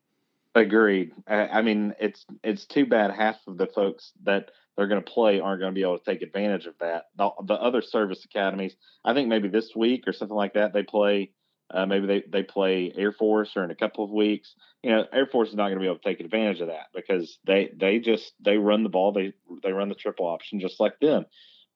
Agreed. 0.58 1.12
I, 1.28 1.62
mean, 1.62 1.94
it's 2.00 2.26
it's 2.44 2.66
too 2.66 2.88
bad 2.88 3.12
half 3.12 3.36
of 3.46 3.60
the 3.60 3.68
folks 3.68 4.12
that 4.24 4.50
they're 4.76 4.88
going 4.88 5.04
to 5.04 5.12
play 5.12 5.40
aren't 5.40 5.60
going 5.60 5.72
to 5.72 5.76
be 5.76 5.84
able 5.84 6.00
to 6.00 6.04
take 6.04 6.24
advantage 6.24 6.66
of 6.66 6.74
that. 6.80 7.06
The, 7.16 7.30
the, 7.44 7.54
other 7.54 7.84
service 7.84 8.26
academies, 8.26 8.76
I 9.06 9.14
think 9.14 9.30
maybe 9.30 9.50
this 9.50 9.76
week 9.76 10.06
or 10.08 10.14
something 10.14 10.36
like 10.36 10.56
that, 10.56 10.74
they 10.74 10.82
play. 10.82 11.32
Uh, 11.70 11.86
maybe 11.86 12.08
they, 12.08 12.24
they 12.28 12.44
play 12.44 12.92
Air 12.96 13.12
Force 13.12 13.52
or 13.56 13.64
in 13.66 13.72
a 13.72 13.76
couple 13.76 14.04
of 14.04 14.10
weeks. 14.10 14.56
You 14.82 14.92
know, 14.92 15.06
Air 15.14 15.28
Force 15.28 15.50
is 15.50 15.56
not 15.56 15.66
going 15.66 15.78
to 15.78 15.82
be 15.82 15.86
able 15.86 16.00
to 16.00 16.04
take 16.04 16.22
advantage 16.22 16.62
of 16.62 16.70
that 16.70 16.88
because 16.96 17.38
they 17.46 17.70
they 17.76 18.00
just 18.00 18.34
they 18.40 18.58
run 18.58 18.82
the 18.82 18.90
ball. 18.90 19.12
They 19.12 19.34
they 19.62 19.74
run 19.74 19.90
the 19.90 19.96
triple 19.96 20.26
option 20.26 20.60
just 20.60 20.80
like 20.80 21.00
them. 21.00 21.26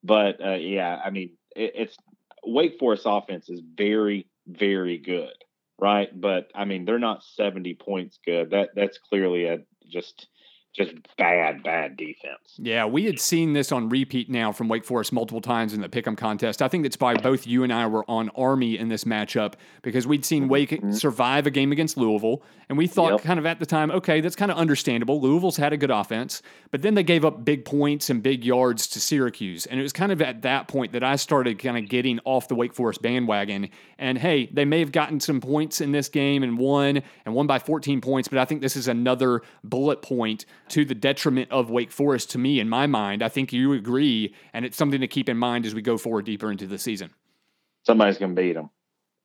But 0.02 0.44
uh, 0.44 0.54
yeah, 0.54 1.00
I 1.04 1.10
mean, 1.10 1.36
it, 1.54 1.72
it's 1.76 1.96
Wake 2.42 2.80
Forest 2.80 3.04
offense 3.06 3.48
is 3.48 3.60
very 3.76 4.26
very 4.48 4.98
good 4.98 5.34
right? 5.78 6.08
But 6.18 6.50
I 6.54 6.64
mean, 6.64 6.84
they're 6.84 6.98
not 6.98 7.24
70 7.24 7.74
points 7.74 8.18
good. 8.24 8.50
That 8.50 8.70
that's 8.74 8.98
clearly 8.98 9.46
a 9.46 9.58
just 9.90 10.28
just 10.72 10.92
bad, 11.18 11.62
bad 11.62 11.98
defense. 11.98 12.56
Yeah, 12.56 12.86
we 12.86 13.04
had 13.04 13.20
seen 13.20 13.52
this 13.52 13.72
on 13.72 13.90
repeat 13.90 14.30
now 14.30 14.52
from 14.52 14.68
Wake 14.68 14.84
Forest 14.84 15.12
multiple 15.12 15.42
times 15.42 15.74
in 15.74 15.82
the 15.82 15.88
pick'em 15.88 16.16
contest. 16.16 16.62
I 16.62 16.68
think 16.68 16.84
that's 16.84 16.98
why 16.98 17.14
both 17.14 17.46
you 17.46 17.62
and 17.62 17.70
I 17.72 17.86
were 17.86 18.08
on 18.08 18.30
Army 18.30 18.78
in 18.78 18.88
this 18.88 19.04
matchup 19.04 19.54
because 19.82 20.06
we'd 20.06 20.24
seen 20.24 20.48
Wake 20.48 20.70
mm-hmm. 20.70 20.92
survive 20.92 21.46
a 21.46 21.50
game 21.50 21.72
against 21.72 21.98
Louisville, 21.98 22.42
and 22.70 22.78
we 22.78 22.86
thought 22.86 23.12
yep. 23.12 23.22
kind 23.22 23.38
of 23.38 23.44
at 23.44 23.58
the 23.58 23.66
time, 23.66 23.90
okay, 23.90 24.22
that's 24.22 24.34
kind 24.34 24.50
of 24.50 24.56
understandable. 24.56 25.20
Louisville's 25.20 25.58
had 25.58 25.74
a 25.74 25.76
good 25.76 25.90
offense, 25.90 26.40
but 26.70 26.80
then 26.80 26.94
they 26.94 27.02
gave 27.02 27.24
up 27.24 27.44
big 27.44 27.66
points 27.66 28.08
and 28.08 28.22
big 28.22 28.42
yards 28.42 28.86
to 28.88 29.00
Syracuse, 29.00 29.66
and 29.66 29.78
it 29.78 29.82
was 29.82 29.92
kind 29.92 30.10
of 30.10 30.22
at 30.22 30.40
that 30.40 30.68
point 30.68 30.92
that 30.92 31.04
I 31.04 31.16
started 31.16 31.58
kind 31.58 31.76
of 31.76 31.86
getting 31.90 32.18
off 32.24 32.48
the 32.48 32.54
Wake 32.54 32.72
Forest 32.72 33.02
bandwagon. 33.02 33.68
And 33.98 34.16
hey, 34.16 34.46
they 34.46 34.64
may 34.64 34.80
have 34.80 34.90
gotten 34.90 35.20
some 35.20 35.40
points 35.40 35.82
in 35.82 35.92
this 35.92 36.08
game 36.08 36.42
and 36.42 36.56
won 36.56 37.02
and 37.26 37.34
won 37.34 37.46
by 37.46 37.58
14 37.58 38.00
points, 38.00 38.28
but 38.28 38.38
I 38.38 38.46
think 38.46 38.62
this 38.62 38.76
is 38.76 38.88
another 38.88 39.42
bullet 39.62 40.00
point 40.00 40.46
to 40.72 40.84
the 40.86 40.94
detriment 40.94 41.50
of 41.50 41.70
Wake 41.70 41.92
Forest 41.92 42.30
to 42.30 42.38
me 42.38 42.58
in 42.58 42.68
my 42.68 42.86
mind. 42.86 43.22
I 43.22 43.28
think 43.28 43.52
you 43.52 43.74
agree, 43.74 44.34
and 44.54 44.64
it's 44.64 44.76
something 44.76 45.00
to 45.02 45.06
keep 45.06 45.28
in 45.28 45.36
mind 45.36 45.66
as 45.66 45.74
we 45.74 45.82
go 45.82 45.98
forward 45.98 46.24
deeper 46.24 46.50
into 46.50 46.66
the 46.66 46.78
season. 46.78 47.10
Somebody's 47.84 48.16
going 48.16 48.34
to 48.34 48.40
beat 48.40 48.54
them. 48.54 48.70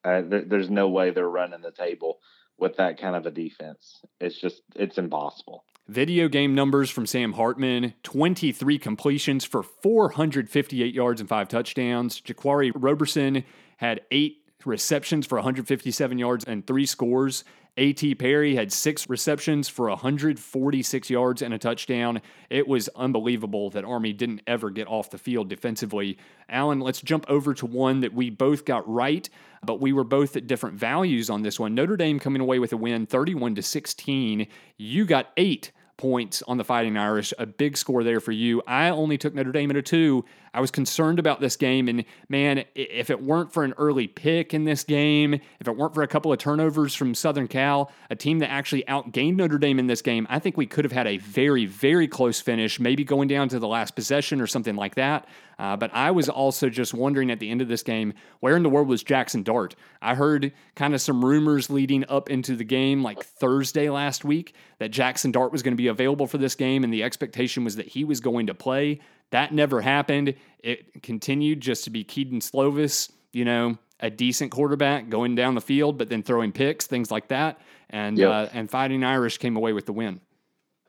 Uh, 0.04 0.22
there, 0.26 0.42
there's 0.42 0.70
no 0.70 0.90
way 0.90 1.12
they're 1.12 1.30
running 1.30 1.62
the 1.62 1.72
table 1.72 2.20
with 2.58 2.76
that 2.78 3.00
kind 3.00 3.16
of 3.16 3.26
a 3.26 3.32
defense. 3.32 4.02
It's 4.20 4.40
just 4.40 4.62
it's 4.76 4.98
impossible. 4.98 5.64
Video 5.88 6.28
game 6.28 6.54
numbers 6.54 6.90
from 6.90 7.06
Sam 7.06 7.32
Hartman 7.32 7.94
23 8.04 8.78
completions 8.78 9.46
for 9.46 9.64
458 9.64 10.94
yards 10.94 11.22
and 11.22 11.30
five 11.30 11.48
touchdowns. 11.48 12.20
Jaquarii 12.20 12.74
Roberson 12.76 13.46
had 13.78 14.02
eight 14.12 14.40
receptions 14.66 15.26
for 15.26 15.36
157 15.36 16.18
yards 16.18 16.44
and 16.44 16.68
three 16.68 16.86
scores. 16.86 17.46
A.T. 17.80 18.16
Perry 18.16 18.56
had 18.56 18.74
six 18.74 19.08
receptions 19.08 19.70
for 19.70 19.88
146 19.90 21.10
yards 21.12 21.44
and 21.44 21.54
a 21.54 21.60
touchdown. 21.60 22.22
It 22.50 22.68
was 22.68 22.90
unbelievable 22.96 23.70
that 23.70 23.86
Army 23.86 24.14
didn't 24.14 24.42
ever 24.48 24.72
get 24.72 24.88
off 24.88 25.12
the 25.12 25.20
field 25.20 25.48
defensively. 25.48 26.18
Alan, 26.50 26.80
let's 26.80 27.02
jump 27.02 27.26
over 27.30 27.54
to 27.54 27.68
one 27.68 28.00
that 28.00 28.14
we 28.14 28.32
both 28.32 28.66
got 28.66 28.88
right, 28.90 29.30
but 29.64 29.80
we 29.80 29.94
were 29.94 30.04
both 30.04 30.36
at 30.36 30.48
different 30.48 30.76
values 30.76 31.30
on 31.30 31.44
this 31.44 31.60
one. 31.60 31.76
Notre 31.76 31.98
Dame 31.98 32.20
coming 32.20 32.42
away 32.42 32.58
with 32.58 32.74
a 32.74 32.78
win 32.78 33.06
31 33.06 33.54
to 33.56 33.62
16. 33.62 34.48
You 34.78 35.06
got 35.06 35.30
eight 35.38 35.72
points 35.98 36.44
on 36.48 36.58
the 36.58 36.64
Fighting 36.64 36.96
Irish, 36.96 37.34
a 37.38 37.46
big 37.46 37.76
score 37.76 38.04
there 38.04 38.20
for 38.20 38.32
you. 38.32 38.62
I 38.68 38.90
only 38.90 39.18
took 39.18 39.34
Notre 39.34 39.52
Dame 39.52 39.72
at 39.72 39.78
a 39.78 39.82
two. 39.82 40.24
I 40.54 40.62
was 40.62 40.72
concerned 40.72 41.20
about 41.20 41.42
this 41.42 41.56
game, 41.56 41.88
and 41.88 42.06
man, 42.30 42.64
if 42.74 43.10
it 43.10 43.22
weren't 43.22 43.52
for 43.52 43.64
an 43.64 43.74
early 43.78 44.08
pick 44.08 44.54
in 44.54 44.64
this 44.64 44.84
game, 44.84 45.34
if 45.34 45.68
it 45.68 45.76
weren't 45.76 45.94
for 45.94 46.04
a 46.04 46.08
couple 46.08 46.32
of 46.32 46.40
turnovers 46.40 46.96
from 46.96 47.14
Southern 47.14 47.48
Cal, 47.48 47.92
a 48.10 48.16
team 48.16 48.40
that 48.40 48.50
actually 48.50 48.84
outgained 48.88 49.36
Notre 49.36 49.58
Dame 49.58 49.80
in 49.80 49.88
this 49.88 50.02
game, 50.02 50.26
I 50.30 50.40
think 50.40 50.58
we 50.58 50.66
could 50.66 50.86
have 50.86 50.92
had 50.92 51.08
a 51.08 51.18
very, 51.18 51.66
very 51.66 52.08
close 52.08 52.40
finish, 52.40 52.80
maybe 52.80 53.04
going 53.04 53.28
down 53.28 53.50
to 53.50 53.60
the 53.60 53.68
last 53.68 53.96
possession 53.96 54.42
or 54.42 54.48
something 54.48 54.76
like 54.76 54.96
that. 54.96 55.28
Uh, 55.60 55.76
but 55.76 55.90
I 55.94 56.12
was 56.12 56.30
also 56.30 56.70
just 56.70 56.94
wondering 56.94 57.32
at 57.32 57.40
the 57.40 57.50
end 57.50 57.62
of 57.62 57.68
this 57.68 57.82
game, 57.82 58.14
where 58.42 58.56
in 58.56 58.64
the 58.64 58.70
world 58.70 58.88
was 58.88 59.04
Jackson 59.04 59.44
Dart? 59.44 59.76
I 60.02 60.14
heard 60.14 60.54
kind 60.76 60.94
of 60.94 61.02
some 61.02 61.26
rumors 61.26 61.70
leading 61.70 62.06
up 62.10 62.30
into 62.30 62.56
the 62.56 62.64
game, 62.64 63.02
like 63.02 63.24
Thursday 63.24 63.90
last 63.90 64.24
week, 64.24 64.54
that 64.80 64.90
Jackson 64.90 65.32
Dart 65.32 65.52
was 65.52 65.64
going 65.64 65.74
to 65.74 65.82
be 65.82 65.88
available 65.88 66.28
for 66.28 66.38
this 66.38 66.56
game, 66.56 66.84
and 66.84 66.94
the 66.94 67.04
expectation 67.04 67.64
was 67.64 67.76
that 67.78 67.88
he 67.88 68.04
was 68.04 68.20
going 68.20 68.48
to 68.48 68.54
play. 68.54 69.00
That 69.32 69.52
never 69.52 69.82
happened. 69.82 70.36
It 70.60 71.02
continued 71.02 71.62
just 71.62 71.84
to 71.86 71.90
be 71.90 72.04
Kedon 72.04 72.40
Slovis, 72.40 73.12
you 73.34 73.44
know, 73.44 73.78
a 74.00 74.10
decent 74.10 74.52
quarterback 74.52 75.10
going 75.10 75.36
down 75.36 75.56
the 75.56 75.62
field, 75.62 75.98
but 75.98 76.10
then 76.10 76.22
throwing 76.22 76.52
picks, 76.52 76.86
things 76.86 77.10
like 77.10 77.30
that. 77.30 77.60
And 77.90 78.18
yep. 78.18 78.30
uh, 78.30 78.48
and 78.54 78.70
Fighting 78.70 79.04
Irish 79.04 79.38
came 79.38 79.56
away 79.56 79.74
with 79.74 79.86
the 79.86 79.94
win. 79.94 80.22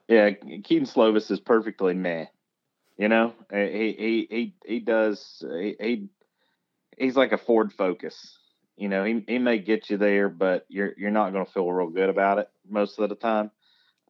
Yeah, 0.09 0.31
Kedon 0.31 0.87
Slovis 0.87 1.31
is 1.31 1.41
perfectly 1.41 1.95
meh. 1.95 2.27
You 2.99 3.09
know, 3.09 3.33
he 3.53 3.95
he 3.97 4.27
he 4.29 4.55
he 4.67 4.81
does 4.81 5.43
he, 5.49 5.77
he 5.81 6.09
he's 6.99 7.17
like 7.17 7.31
a 7.31 7.39
Ford 7.39 7.73
Focus. 7.73 8.37
You 8.77 8.89
know, 8.89 9.05
he 9.05 9.25
he 9.27 9.39
may 9.39 9.59
get 9.59 9.89
you 9.89 9.99
there, 9.99 10.29
but 10.29 10.67
you're 10.69 10.95
you're 10.99 11.13
not 11.13 11.33
going 11.33 11.47
to 11.47 11.53
feel 11.53 11.71
real 11.71 11.91
good 11.91 12.11
about 12.11 12.39
it 12.39 12.49
most 12.69 12.99
of 12.99 13.09
the 13.09 13.15
time. 13.15 13.53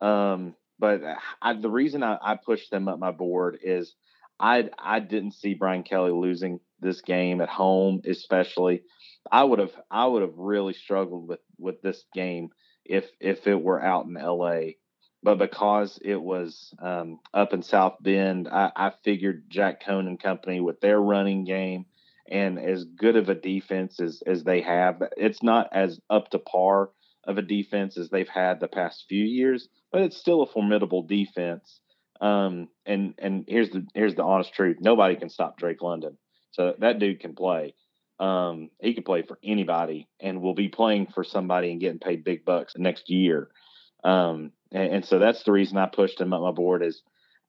Um, 0.00 0.54
but 0.78 1.02
I, 1.42 1.52
the 1.52 1.70
reason 1.70 2.02
I, 2.02 2.16
I 2.22 2.36
pushed 2.36 2.70
them 2.70 2.88
up 2.88 2.98
my 2.98 3.10
board 3.10 3.58
is 3.62 3.94
I 4.40 4.70
I 4.78 5.00
didn't 5.00 5.32
see 5.32 5.52
Brian 5.52 5.82
Kelly 5.82 6.12
losing 6.12 6.58
this 6.80 7.02
game 7.02 7.42
at 7.42 7.50
home, 7.50 8.00
especially. 8.06 8.82
I 9.30 9.44
would 9.44 9.58
have 9.58 9.72
I 9.90 10.06
would 10.06 10.22
have 10.22 10.38
really 10.38 10.72
struggled 10.72 11.28
with 11.28 11.40
with 11.58 11.82
this 11.82 12.04
game 12.14 12.50
if 12.86 13.10
if 13.20 13.46
it 13.46 13.60
were 13.60 13.82
out 13.82 14.06
in 14.06 14.16
L.A 14.16 14.78
but 15.22 15.38
because 15.38 15.98
it 16.02 16.20
was 16.20 16.72
um, 16.80 17.20
up 17.34 17.52
in 17.52 17.62
South 17.62 17.96
Bend, 18.00 18.48
I, 18.48 18.70
I 18.74 18.92
figured 19.04 19.44
Jack 19.48 19.82
Coan 19.84 20.06
and 20.06 20.20
company 20.20 20.60
with 20.60 20.80
their 20.80 21.00
running 21.00 21.44
game 21.44 21.86
and 22.30 22.58
as 22.58 22.84
good 22.84 23.16
of 23.16 23.28
a 23.28 23.34
defense 23.34 24.00
as, 24.00 24.22
as 24.26 24.44
they 24.44 24.60
have, 24.60 25.02
it's 25.16 25.42
not 25.42 25.68
as 25.72 25.98
up 26.10 26.30
to 26.30 26.38
par 26.38 26.90
of 27.24 27.38
a 27.38 27.42
defense 27.42 27.96
as 27.96 28.10
they've 28.10 28.28
had 28.28 28.60
the 28.60 28.68
past 28.68 29.06
few 29.08 29.24
years, 29.24 29.68
but 29.90 30.02
it's 30.02 30.16
still 30.16 30.42
a 30.42 30.46
formidable 30.46 31.02
defense. 31.02 31.80
Um, 32.20 32.68
and 32.84 33.14
and 33.18 33.44
here's 33.46 33.70
the 33.70 33.86
here's 33.94 34.16
the 34.16 34.24
honest 34.24 34.52
truth: 34.52 34.78
nobody 34.80 35.14
can 35.14 35.28
stop 35.28 35.56
Drake 35.56 35.82
London. 35.82 36.18
So 36.50 36.74
that 36.80 36.98
dude 36.98 37.20
can 37.20 37.34
play. 37.34 37.74
Um, 38.18 38.70
he 38.80 38.94
can 38.94 39.04
play 39.04 39.22
for 39.22 39.38
anybody, 39.44 40.08
and 40.20 40.42
will 40.42 40.54
be 40.54 40.68
playing 40.68 41.06
for 41.14 41.22
somebody 41.22 41.70
and 41.70 41.80
getting 41.80 42.00
paid 42.00 42.24
big 42.24 42.44
bucks 42.44 42.74
next 42.76 43.08
year. 43.08 43.48
Um, 44.02 44.50
and, 44.72 44.92
and, 44.94 45.04
so 45.04 45.18
that's 45.18 45.42
the 45.44 45.52
reason 45.52 45.76
I 45.78 45.86
pushed 45.86 46.20
him 46.20 46.32
up 46.32 46.42
my 46.42 46.50
board 46.50 46.82
is 46.82 47.02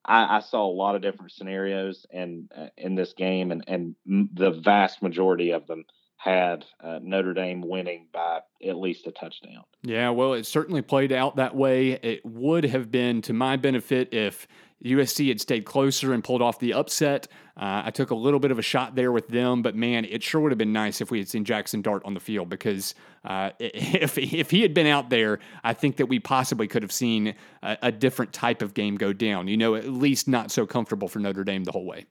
I, 0.06 0.38
I 0.38 0.40
saw 0.40 0.66
a 0.66 0.72
lot 0.72 0.96
of 0.96 1.02
different 1.02 1.32
scenarios 1.32 2.06
and 2.12 2.52
uh, 2.56 2.68
in 2.78 2.96
this 2.96 3.14
game, 3.14 3.52
and 3.52 3.64
and 3.68 3.96
the 4.06 4.52
vast 4.52 5.02
majority 5.02 5.52
of 5.52 5.68
them 5.68 5.86
had 6.18 6.66
uh, 6.84 7.00
Notre 7.02 7.34
Dame 7.34 7.62
winning 7.62 8.08
by 8.12 8.42
at 8.68 8.76
least 8.76 9.08
a 9.08 9.12
touchdown. 9.12 9.64
Yeah, 9.84 10.10
well, 10.10 10.34
it 10.34 10.46
certainly 10.46 10.82
played 10.82 11.14
out 11.14 11.38
that 11.38 11.56
way. 11.56 11.92
It 11.92 12.26
would 12.26 12.66
have 12.66 12.92
been 12.92 13.22
to 13.24 13.34
my 13.34 13.56
benefit 13.56 14.14
if 14.14 14.46
USC 14.84 15.28
had 15.28 15.42
stayed 15.42 15.66
closer 15.66 16.14
and 16.14 16.24
pulled 16.24 16.42
off 16.42 16.60
the 16.60 16.74
upset. 16.74 17.28
Uh, 17.58 17.84
I 17.86 17.92
took 17.92 18.12
a 18.12 18.16
little 18.16 18.40
bit 18.40 18.52
of 18.52 18.60
a 18.60 18.62
shot 18.62 18.96
there 18.96 19.12
with 19.12 19.28
them, 19.28 19.62
but 19.62 19.76
man, 19.76 20.06
it 20.06 20.24
sure 20.24 20.40
would 20.42 20.52
have 20.52 20.58
been 20.58 20.72
nice 20.72 21.02
if 21.02 21.12
we 21.12 21.18
had 21.18 21.28
seen 21.28 21.44
Jackson 21.44 21.82
Dart 21.82 22.02
on 22.06 22.14
the 22.14 22.20
field 22.22 22.48
because 22.48 22.96
uh, 23.26 23.52
if, 23.60 24.18
if 24.18 24.50
he 24.50 24.62
had 24.62 24.74
been 24.74 24.88
out 24.88 25.10
there, 25.10 25.40
I 25.64 25.74
think 25.74 25.98
that 25.98 26.06
we 26.06 26.20
possibly 26.20 26.68
could 26.68 26.84
have 26.84 26.94
seen 26.94 27.36
a, 27.62 27.78
a 27.84 27.92
different 27.92 28.32
type 28.32 28.62
of 28.62 28.74
game 28.74 28.96
go 28.96 29.12
down. 29.12 29.48
You 29.48 29.58
know, 29.58 29.76
at 29.76 29.90
least 29.90 30.28
not 30.28 30.52
so 30.52 30.66
comfortable 30.66 31.10
for 31.10 31.20
Notre 31.20 31.44
Dame 31.44 31.66
the 31.66 31.74
whole 31.74 31.86
way. 31.86 32.06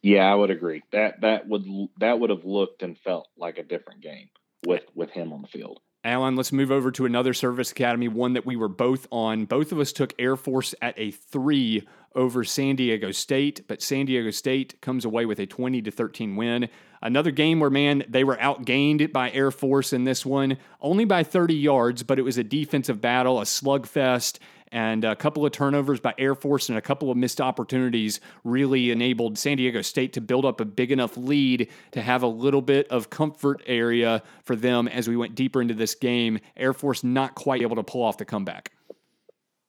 Yeah, 0.00 0.30
I 0.30 0.34
would 0.34 0.50
agree. 0.50 0.82
That 0.92 1.20
that 1.22 1.48
would 1.48 1.66
that 1.98 2.20
would 2.20 2.30
have 2.30 2.44
looked 2.44 2.82
and 2.82 2.96
felt 2.96 3.28
like 3.36 3.58
a 3.58 3.64
different 3.64 4.00
game 4.00 4.30
with 4.66 4.84
with 4.94 5.10
him 5.10 5.32
on 5.32 5.42
the 5.42 5.48
field. 5.48 5.80
Alan, 6.08 6.36
let's 6.36 6.52
move 6.52 6.70
over 6.70 6.90
to 6.92 7.04
another 7.04 7.34
service 7.34 7.70
academy, 7.70 8.08
one 8.08 8.32
that 8.32 8.46
we 8.46 8.56
were 8.56 8.68
both 8.68 9.06
on. 9.10 9.44
Both 9.44 9.72
of 9.72 9.78
us 9.78 9.92
took 9.92 10.14
Air 10.18 10.36
Force 10.36 10.74
at 10.80 10.94
a 10.98 11.10
three 11.10 11.86
over 12.14 12.44
San 12.44 12.76
Diego 12.76 13.12
State, 13.12 13.66
but 13.68 13.82
San 13.82 14.06
Diego 14.06 14.30
State 14.30 14.80
comes 14.80 15.04
away 15.04 15.26
with 15.26 15.38
a 15.38 15.46
20 15.46 15.82
to 15.82 15.90
13 15.90 16.36
win. 16.36 16.68
Another 17.00 17.30
game 17.30 17.60
where, 17.60 17.70
man, 17.70 18.04
they 18.08 18.24
were 18.24 18.36
outgained 18.36 19.12
by 19.12 19.30
Air 19.30 19.50
Force 19.50 19.92
in 19.92 20.04
this 20.04 20.26
one, 20.26 20.56
only 20.80 21.04
by 21.04 21.22
30 21.22 21.54
yards, 21.54 22.02
but 22.02 22.18
it 22.18 22.22
was 22.22 22.38
a 22.38 22.44
defensive 22.44 23.00
battle, 23.00 23.40
a 23.40 23.44
slugfest, 23.44 24.38
and 24.72 25.04
a 25.04 25.16
couple 25.16 25.46
of 25.46 25.52
turnovers 25.52 26.00
by 26.00 26.14
Air 26.18 26.34
Force 26.34 26.68
and 26.68 26.76
a 26.76 26.82
couple 26.82 27.10
of 27.10 27.16
missed 27.16 27.40
opportunities 27.40 28.20
really 28.44 28.90
enabled 28.90 29.38
San 29.38 29.56
Diego 29.56 29.82
State 29.82 30.12
to 30.14 30.20
build 30.20 30.44
up 30.44 30.60
a 30.60 30.64
big 30.64 30.92
enough 30.92 31.16
lead 31.16 31.70
to 31.92 32.02
have 32.02 32.22
a 32.22 32.26
little 32.26 32.62
bit 32.62 32.86
of 32.88 33.10
comfort 33.10 33.62
area 33.66 34.22
for 34.44 34.56
them 34.56 34.88
as 34.88 35.08
we 35.08 35.16
went 35.16 35.34
deeper 35.34 35.62
into 35.62 35.74
this 35.74 35.94
game. 35.94 36.38
Air 36.56 36.72
Force 36.72 37.02
not 37.02 37.34
quite 37.34 37.62
able 37.62 37.76
to 37.76 37.82
pull 37.82 38.02
off 38.02 38.18
the 38.18 38.24
comeback. 38.24 38.72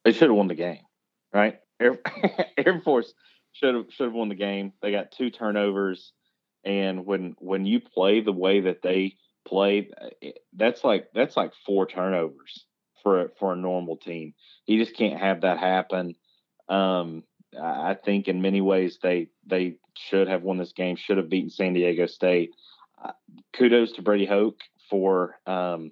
They 0.03 0.12
should 0.12 0.29
have 0.29 0.36
won 0.36 0.48
the 0.48 0.55
game, 0.55 0.81
right? 1.34 1.60
Air, 1.79 2.00
Air 2.57 2.81
Force 2.83 3.13
should 3.53 3.75
have 3.75 3.86
should 3.89 4.05
have 4.05 4.13
won 4.13 4.29
the 4.29 4.36
game. 4.36 4.74
They 4.81 4.91
got 4.91 5.12
two 5.12 5.29
turnovers, 5.29 6.13
and 6.63 7.05
when 7.05 7.36
when 7.39 7.65
you 7.65 7.79
play 7.79 8.21
the 8.21 8.33
way 8.33 8.62
that 8.62 8.81
they 8.81 9.15
played, 9.48 9.93
that's 10.53 10.83
like 10.83 11.09
that's 11.13 11.38
like 11.38 11.53
four 11.65 11.88
turnovers 11.88 12.65
for 13.03 13.31
for 13.39 13.53
a 13.53 13.57
normal 13.57 13.98
team. 13.98 14.33
You 14.65 14.83
just 14.83 14.95
can't 14.95 15.19
have 15.19 15.41
that 15.41 15.59
happen. 15.59 16.15
Um, 16.67 17.24
I 17.59 17.95
think 17.95 18.27
in 18.27 18.41
many 18.41 18.62
ways 18.62 19.00
they 19.01 19.29
they 19.45 19.77
should 19.95 20.27
have 20.27 20.43
won 20.43 20.57
this 20.57 20.74
game, 20.74 20.95
should 20.95 21.17
have 21.17 21.29
beaten 21.29 21.50
San 21.50 21.74
Diego 21.74 22.05
State. 22.05 22.51
Uh, 23.03 23.12
kudos 23.53 23.93
to 23.93 24.01
Brady 24.01 24.25
Hoke 24.25 24.59
for 24.89 25.38
um, 25.45 25.91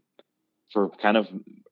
for 0.72 0.90
kind 0.90 1.18
of 1.18 1.28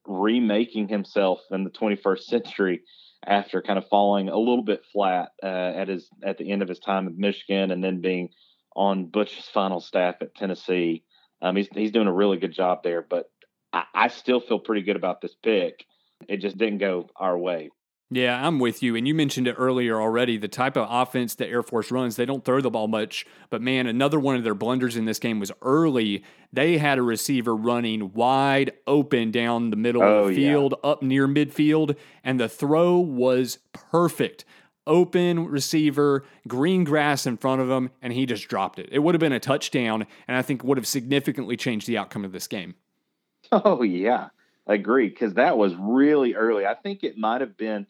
remaking 0.06 0.88
himself 0.88 1.40
in 1.50 1.64
the 1.64 1.70
21st 1.70 2.20
century 2.20 2.82
after 3.26 3.60
kind 3.60 3.78
of 3.78 3.88
falling 3.88 4.28
a 4.28 4.38
little 4.38 4.62
bit 4.62 4.84
flat 4.92 5.30
uh, 5.42 5.46
at 5.46 5.88
his 5.88 6.08
at 6.24 6.38
the 6.38 6.50
end 6.50 6.62
of 6.62 6.68
his 6.68 6.78
time 6.78 7.06
at 7.06 7.16
Michigan 7.16 7.70
and 7.70 7.82
then 7.82 8.00
being 8.00 8.30
on 8.74 9.06
Butch's 9.06 9.48
final 9.48 9.80
staff 9.80 10.16
at 10.20 10.34
Tennessee. 10.34 11.02
Um, 11.42 11.56
he's 11.56 11.68
he's 11.74 11.92
doing 11.92 12.06
a 12.06 12.12
really 12.12 12.38
good 12.38 12.52
job 12.52 12.82
there, 12.82 13.02
but 13.02 13.30
I, 13.72 13.84
I 13.94 14.08
still 14.08 14.40
feel 14.40 14.58
pretty 14.58 14.82
good 14.82 14.96
about 14.96 15.20
this 15.20 15.34
pick. 15.42 15.84
It 16.28 16.38
just 16.38 16.56
didn't 16.56 16.78
go 16.78 17.10
our 17.16 17.36
way. 17.36 17.70
Yeah, 18.08 18.46
I'm 18.46 18.60
with 18.60 18.84
you. 18.84 18.94
And 18.94 19.06
you 19.08 19.14
mentioned 19.14 19.48
it 19.48 19.56
earlier 19.58 20.00
already. 20.00 20.36
The 20.36 20.46
type 20.46 20.76
of 20.76 20.86
offense 20.88 21.34
that 21.36 21.48
Air 21.48 21.64
Force 21.64 21.90
runs, 21.90 22.14
they 22.14 22.24
don't 22.24 22.44
throw 22.44 22.60
the 22.60 22.70
ball 22.70 22.86
much. 22.86 23.26
But 23.50 23.62
man, 23.62 23.88
another 23.88 24.20
one 24.20 24.36
of 24.36 24.44
their 24.44 24.54
blunders 24.54 24.96
in 24.96 25.06
this 25.06 25.18
game 25.18 25.40
was 25.40 25.50
early. 25.60 26.22
They 26.52 26.78
had 26.78 26.98
a 26.98 27.02
receiver 27.02 27.56
running 27.56 28.12
wide 28.12 28.72
open 28.86 29.32
down 29.32 29.70
the 29.70 29.76
middle 29.76 30.04
oh, 30.04 30.06
of 30.06 30.28
the 30.28 30.32
oh, 30.32 30.36
field, 30.36 30.74
yeah. 30.82 30.90
up 30.90 31.02
near 31.02 31.26
midfield, 31.26 31.96
and 32.22 32.38
the 32.38 32.48
throw 32.48 32.96
was 32.96 33.58
perfect. 33.72 34.44
Open 34.86 35.48
receiver, 35.48 36.24
green 36.46 36.84
grass 36.84 37.26
in 37.26 37.36
front 37.36 37.60
of 37.60 37.68
him, 37.68 37.90
and 38.00 38.12
he 38.12 38.24
just 38.24 38.46
dropped 38.46 38.78
it. 38.78 38.88
It 38.92 39.00
would 39.00 39.16
have 39.16 39.20
been 39.20 39.32
a 39.32 39.40
touchdown, 39.40 40.06
and 40.28 40.36
I 40.36 40.42
think 40.42 40.62
would 40.62 40.78
have 40.78 40.86
significantly 40.86 41.56
changed 41.56 41.88
the 41.88 41.98
outcome 41.98 42.24
of 42.24 42.32
this 42.32 42.46
game. 42.46 42.74
Oh, 43.52 43.82
yeah. 43.82 44.30
I 44.66 44.74
agree. 44.74 45.08
Because 45.08 45.34
that 45.34 45.56
was 45.56 45.72
really 45.76 46.34
early. 46.34 46.66
I 46.66 46.74
think 46.74 47.04
it 47.04 47.16
might 47.16 47.40
have 47.40 47.56
been 47.56 47.86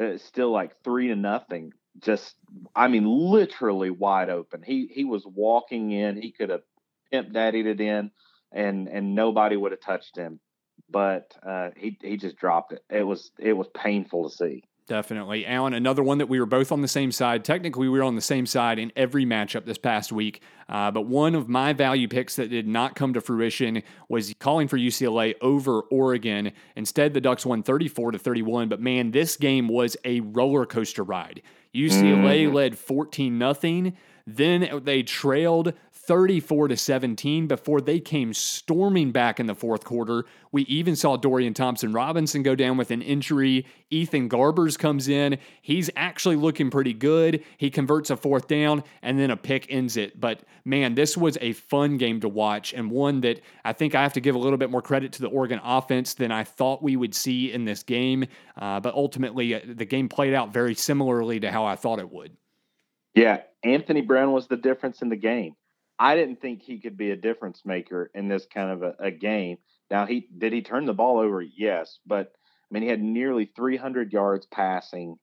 uh, 0.00 0.18
still 0.18 0.50
like 0.50 0.82
three 0.82 1.08
to 1.08 1.16
nothing. 1.16 1.72
Just, 2.00 2.34
I 2.74 2.88
mean, 2.88 3.06
literally 3.06 3.90
wide 3.90 4.28
open. 4.28 4.62
He 4.62 4.88
he 4.92 5.04
was 5.04 5.24
walking 5.26 5.92
in. 5.92 6.20
He 6.20 6.32
could 6.32 6.50
have 6.50 6.62
pimp 7.10 7.32
daddied 7.32 7.66
it 7.66 7.80
in, 7.80 8.10
and 8.52 8.88
and 8.88 9.14
nobody 9.14 9.56
would 9.56 9.72
have 9.72 9.80
touched 9.80 10.16
him. 10.16 10.40
But 10.90 11.34
uh, 11.46 11.70
he 11.76 11.98
he 12.02 12.16
just 12.16 12.36
dropped 12.36 12.72
it. 12.72 12.82
It 12.90 13.02
was 13.02 13.30
it 13.38 13.54
was 13.54 13.68
painful 13.74 14.28
to 14.28 14.36
see. 14.36 14.64
Definitely. 14.86 15.44
Alan, 15.46 15.74
another 15.74 16.04
one 16.04 16.18
that 16.18 16.28
we 16.28 16.38
were 16.38 16.46
both 16.46 16.70
on 16.70 16.80
the 16.80 16.86
same 16.86 17.10
side. 17.10 17.44
Technically, 17.44 17.88
we 17.88 17.98
were 17.98 18.04
on 18.04 18.14
the 18.14 18.20
same 18.20 18.46
side 18.46 18.78
in 18.78 18.92
every 18.94 19.26
matchup 19.26 19.64
this 19.64 19.78
past 19.78 20.12
week. 20.12 20.42
Uh, 20.68 20.92
but 20.92 21.02
one 21.06 21.34
of 21.34 21.48
my 21.48 21.72
value 21.72 22.06
picks 22.06 22.36
that 22.36 22.50
did 22.50 22.68
not 22.68 22.94
come 22.94 23.12
to 23.14 23.20
fruition 23.20 23.82
was 24.08 24.32
calling 24.38 24.68
for 24.68 24.78
UCLA 24.78 25.34
over 25.40 25.80
Oregon. 25.80 26.52
Instead, 26.76 27.14
the 27.14 27.20
Ducks 27.20 27.44
won 27.44 27.64
34 27.64 28.12
to 28.12 28.18
31. 28.18 28.68
But 28.68 28.80
man, 28.80 29.10
this 29.10 29.36
game 29.36 29.66
was 29.66 29.96
a 30.04 30.20
roller 30.20 30.64
coaster 30.66 31.02
ride. 31.02 31.42
UCLA 31.74 32.44
mm-hmm. 32.44 32.54
led 32.54 32.78
14 32.78 33.54
0. 33.54 33.92
Then 34.28 34.82
they 34.84 35.02
trailed 35.02 35.72
34 36.06 36.68
to 36.68 36.76
17 36.76 37.48
before 37.48 37.80
they 37.80 37.98
came 37.98 38.32
storming 38.32 39.10
back 39.10 39.40
in 39.40 39.46
the 39.46 39.54
fourth 39.54 39.84
quarter. 39.84 40.24
We 40.52 40.62
even 40.62 40.94
saw 40.94 41.16
Dorian 41.16 41.52
Thompson 41.52 41.92
Robinson 41.92 42.44
go 42.44 42.54
down 42.54 42.76
with 42.76 42.92
an 42.92 43.02
injury. 43.02 43.66
Ethan 43.90 44.28
Garbers 44.28 44.78
comes 44.78 45.08
in. 45.08 45.38
He's 45.62 45.90
actually 45.96 46.36
looking 46.36 46.70
pretty 46.70 46.94
good. 46.94 47.42
He 47.56 47.70
converts 47.70 48.10
a 48.10 48.16
fourth 48.16 48.46
down 48.46 48.84
and 49.02 49.18
then 49.18 49.30
a 49.30 49.36
pick 49.36 49.66
ends 49.68 49.96
it. 49.96 50.20
But 50.20 50.44
man, 50.64 50.94
this 50.94 51.16
was 51.16 51.36
a 51.40 51.54
fun 51.54 51.96
game 51.96 52.20
to 52.20 52.28
watch 52.28 52.72
and 52.72 52.90
one 52.90 53.20
that 53.22 53.40
I 53.64 53.72
think 53.72 53.96
I 53.96 54.02
have 54.02 54.12
to 54.12 54.20
give 54.20 54.36
a 54.36 54.38
little 54.38 54.58
bit 54.58 54.70
more 54.70 54.82
credit 54.82 55.12
to 55.14 55.22
the 55.22 55.28
Oregon 55.28 55.60
offense 55.64 56.14
than 56.14 56.30
I 56.30 56.44
thought 56.44 56.82
we 56.82 56.96
would 56.96 57.14
see 57.14 57.52
in 57.52 57.64
this 57.64 57.82
game. 57.82 58.26
Uh, 58.56 58.78
but 58.78 58.94
ultimately, 58.94 59.54
uh, 59.56 59.60
the 59.66 59.84
game 59.84 60.08
played 60.08 60.34
out 60.34 60.52
very 60.52 60.74
similarly 60.74 61.40
to 61.40 61.50
how 61.50 61.64
I 61.64 61.74
thought 61.74 61.98
it 61.98 62.10
would. 62.10 62.36
Yeah, 63.14 63.40
Anthony 63.64 64.02
Brown 64.02 64.32
was 64.32 64.46
the 64.46 64.56
difference 64.56 65.02
in 65.02 65.08
the 65.08 65.16
game. 65.16 65.56
I 65.98 66.14
didn't 66.14 66.40
think 66.40 66.62
he 66.62 66.78
could 66.78 66.96
be 66.96 67.10
a 67.10 67.16
difference 67.16 67.62
maker 67.64 68.10
in 68.14 68.28
this 68.28 68.46
kind 68.52 68.70
of 68.70 68.82
a, 68.82 68.94
a, 69.06 69.10
game. 69.10 69.58
Now 69.90 70.06
he 70.06 70.28
did 70.36 70.52
he 70.52 70.62
turn 70.62 70.84
the 70.84 70.92
ball 70.92 71.18
over? 71.18 71.40
Yes, 71.40 71.98
but 72.06 72.32
I 72.70 72.74
mean 72.74 72.82
he 72.82 72.88
had 72.88 73.02
nearly 73.02 73.50
300 73.56 74.12
yards 74.12 74.46
passing, 74.46 75.16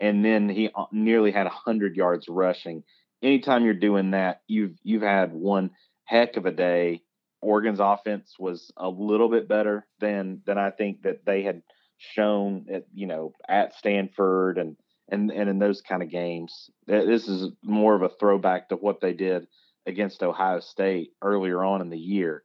and 0.00 0.24
then 0.24 0.48
he 0.48 0.70
uh, 0.74 0.86
nearly 0.90 1.30
had 1.30 1.44
100 1.44 1.96
yards 1.96 2.26
rushing. 2.28 2.82
Anytime 3.22 3.64
you're 3.64 3.74
doing 3.74 4.12
that, 4.12 4.42
you've 4.48 4.76
you've 4.82 5.02
had 5.02 5.32
one 5.32 5.70
heck 6.04 6.36
of 6.36 6.46
a 6.46 6.52
day. 6.52 7.02
Oregon's 7.42 7.80
offense 7.80 8.34
was 8.38 8.72
a 8.76 8.88
little 8.88 9.28
bit 9.28 9.48
better 9.48 9.86
than 10.00 10.42
than 10.46 10.58
I 10.58 10.70
think 10.70 11.02
that 11.02 11.24
they 11.24 11.42
had 11.42 11.62
shown 11.98 12.66
at 12.72 12.86
you 12.92 13.06
know 13.06 13.32
at 13.48 13.74
Stanford 13.76 14.58
and 14.58 14.76
and 15.08 15.30
and 15.30 15.48
in 15.48 15.58
those 15.60 15.82
kind 15.82 16.02
of 16.02 16.10
games. 16.10 16.70
This 16.86 17.28
is 17.28 17.52
more 17.62 17.94
of 17.94 18.02
a 18.02 18.08
throwback 18.08 18.70
to 18.70 18.76
what 18.76 19.00
they 19.00 19.12
did 19.12 19.46
against 19.86 20.22
Ohio 20.22 20.60
State 20.60 21.12
earlier 21.22 21.64
on 21.64 21.80
in 21.80 21.90
the 21.90 21.98
year. 21.98 22.42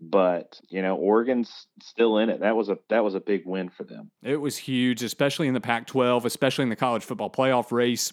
But 0.00 0.58
you 0.68 0.82
know, 0.82 0.96
Oregon's 0.96 1.66
still 1.80 2.18
in 2.18 2.28
it. 2.28 2.40
That 2.40 2.56
was 2.56 2.68
a 2.68 2.78
that 2.88 3.04
was 3.04 3.14
a 3.14 3.20
big 3.20 3.46
win 3.46 3.68
for 3.68 3.84
them. 3.84 4.10
It 4.22 4.40
was 4.40 4.56
huge, 4.56 5.02
especially 5.02 5.46
in 5.46 5.54
the 5.54 5.60
Pac-12, 5.60 6.24
especially 6.24 6.64
in 6.64 6.70
the 6.70 6.76
college 6.76 7.04
football 7.04 7.30
playoff 7.30 7.70
race. 7.70 8.12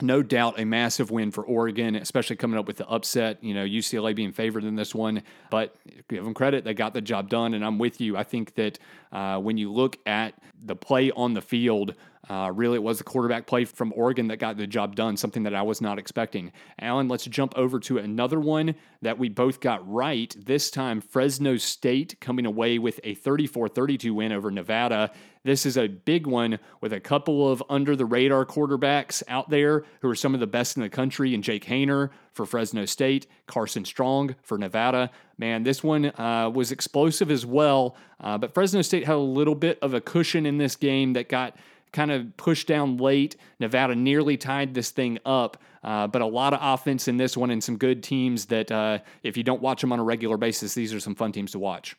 No 0.00 0.22
doubt 0.22 0.60
a 0.60 0.64
massive 0.64 1.10
win 1.10 1.32
for 1.32 1.44
Oregon, 1.44 1.96
especially 1.96 2.36
coming 2.36 2.58
up 2.58 2.68
with 2.68 2.76
the 2.76 2.86
upset. 2.86 3.42
You 3.42 3.52
know, 3.52 3.64
UCLA 3.64 4.14
being 4.14 4.32
favored 4.32 4.62
in 4.64 4.76
this 4.76 4.94
one, 4.94 5.22
but 5.50 5.74
give 6.08 6.24
them 6.24 6.34
credit. 6.34 6.64
They 6.64 6.72
got 6.72 6.94
the 6.94 7.00
job 7.00 7.28
done. 7.28 7.52
And 7.52 7.64
I'm 7.64 7.78
with 7.78 8.00
you. 8.00 8.16
I 8.16 8.22
think 8.22 8.54
that 8.54 8.78
uh, 9.10 9.38
when 9.38 9.58
you 9.58 9.72
look 9.72 9.98
at 10.06 10.34
the 10.64 10.76
play 10.76 11.10
on 11.10 11.34
the 11.34 11.42
field, 11.42 11.94
uh, 12.28 12.50
really, 12.54 12.76
it 12.76 12.82
was 12.82 12.98
the 12.98 13.04
quarterback 13.04 13.46
play 13.46 13.64
from 13.64 13.92
Oregon 13.96 14.28
that 14.28 14.38
got 14.38 14.56
the 14.56 14.66
job 14.66 14.96
done, 14.96 15.16
something 15.16 15.44
that 15.44 15.54
I 15.54 15.62
was 15.62 15.80
not 15.80 15.98
expecting. 15.98 16.52
Alan, 16.80 17.08
let's 17.08 17.24
jump 17.24 17.54
over 17.56 17.78
to 17.80 17.98
another 17.98 18.40
one 18.40 18.74
that 19.02 19.18
we 19.18 19.28
both 19.28 19.60
got 19.60 19.88
right. 19.88 20.34
This 20.38 20.70
time, 20.70 21.00
Fresno 21.00 21.56
State 21.56 22.20
coming 22.20 22.46
away 22.46 22.78
with 22.78 23.00
a 23.04 23.14
34 23.14 23.68
32 23.68 24.12
win 24.12 24.32
over 24.32 24.50
Nevada. 24.50 25.10
This 25.44 25.64
is 25.64 25.78
a 25.78 25.86
big 25.86 26.26
one 26.26 26.58
with 26.80 26.92
a 26.92 27.00
couple 27.00 27.50
of 27.50 27.62
under 27.70 27.96
the 27.96 28.04
radar 28.04 28.44
quarterbacks 28.44 29.22
out 29.28 29.48
there 29.48 29.84
who 30.00 30.10
are 30.10 30.14
some 30.14 30.34
of 30.34 30.40
the 30.40 30.46
best 30.46 30.76
in 30.76 30.82
the 30.82 30.90
country, 30.90 31.32
and 31.32 31.42
Jake 31.42 31.64
Haener 31.64 32.10
for 32.32 32.44
Fresno 32.44 32.84
State, 32.84 33.26
Carson 33.46 33.84
Strong 33.84 34.34
for 34.42 34.58
Nevada. 34.58 35.10
Man, 35.38 35.62
this 35.62 35.82
one 35.82 36.06
uh, 36.06 36.50
was 36.52 36.72
explosive 36.72 37.30
as 37.30 37.46
well, 37.46 37.96
uh, 38.20 38.36
but 38.36 38.52
Fresno 38.52 38.82
State 38.82 39.06
had 39.06 39.14
a 39.14 39.18
little 39.18 39.54
bit 39.54 39.78
of 39.80 39.94
a 39.94 40.00
cushion 40.00 40.44
in 40.44 40.58
this 40.58 40.76
game 40.76 41.14
that 41.14 41.28
got 41.28 41.56
kind 41.92 42.10
of 42.10 42.36
pushed 42.36 42.66
down 42.66 42.96
late. 42.96 43.36
Nevada 43.60 43.94
nearly 43.94 44.36
tied 44.36 44.74
this 44.74 44.90
thing 44.90 45.18
up, 45.24 45.62
uh, 45.82 46.06
but 46.06 46.22
a 46.22 46.26
lot 46.26 46.52
of 46.52 46.60
offense 46.62 47.08
in 47.08 47.16
this 47.16 47.36
one 47.36 47.50
and 47.50 47.62
some 47.62 47.76
good 47.76 48.02
teams 48.02 48.46
that 48.46 48.70
uh, 48.70 48.98
if 49.22 49.36
you 49.36 49.42
don't 49.42 49.62
watch 49.62 49.80
them 49.80 49.92
on 49.92 49.98
a 49.98 50.04
regular 50.04 50.36
basis, 50.36 50.74
these 50.74 50.94
are 50.94 51.00
some 51.00 51.14
fun 51.14 51.32
teams 51.32 51.52
to 51.52 51.58
watch. 51.58 51.96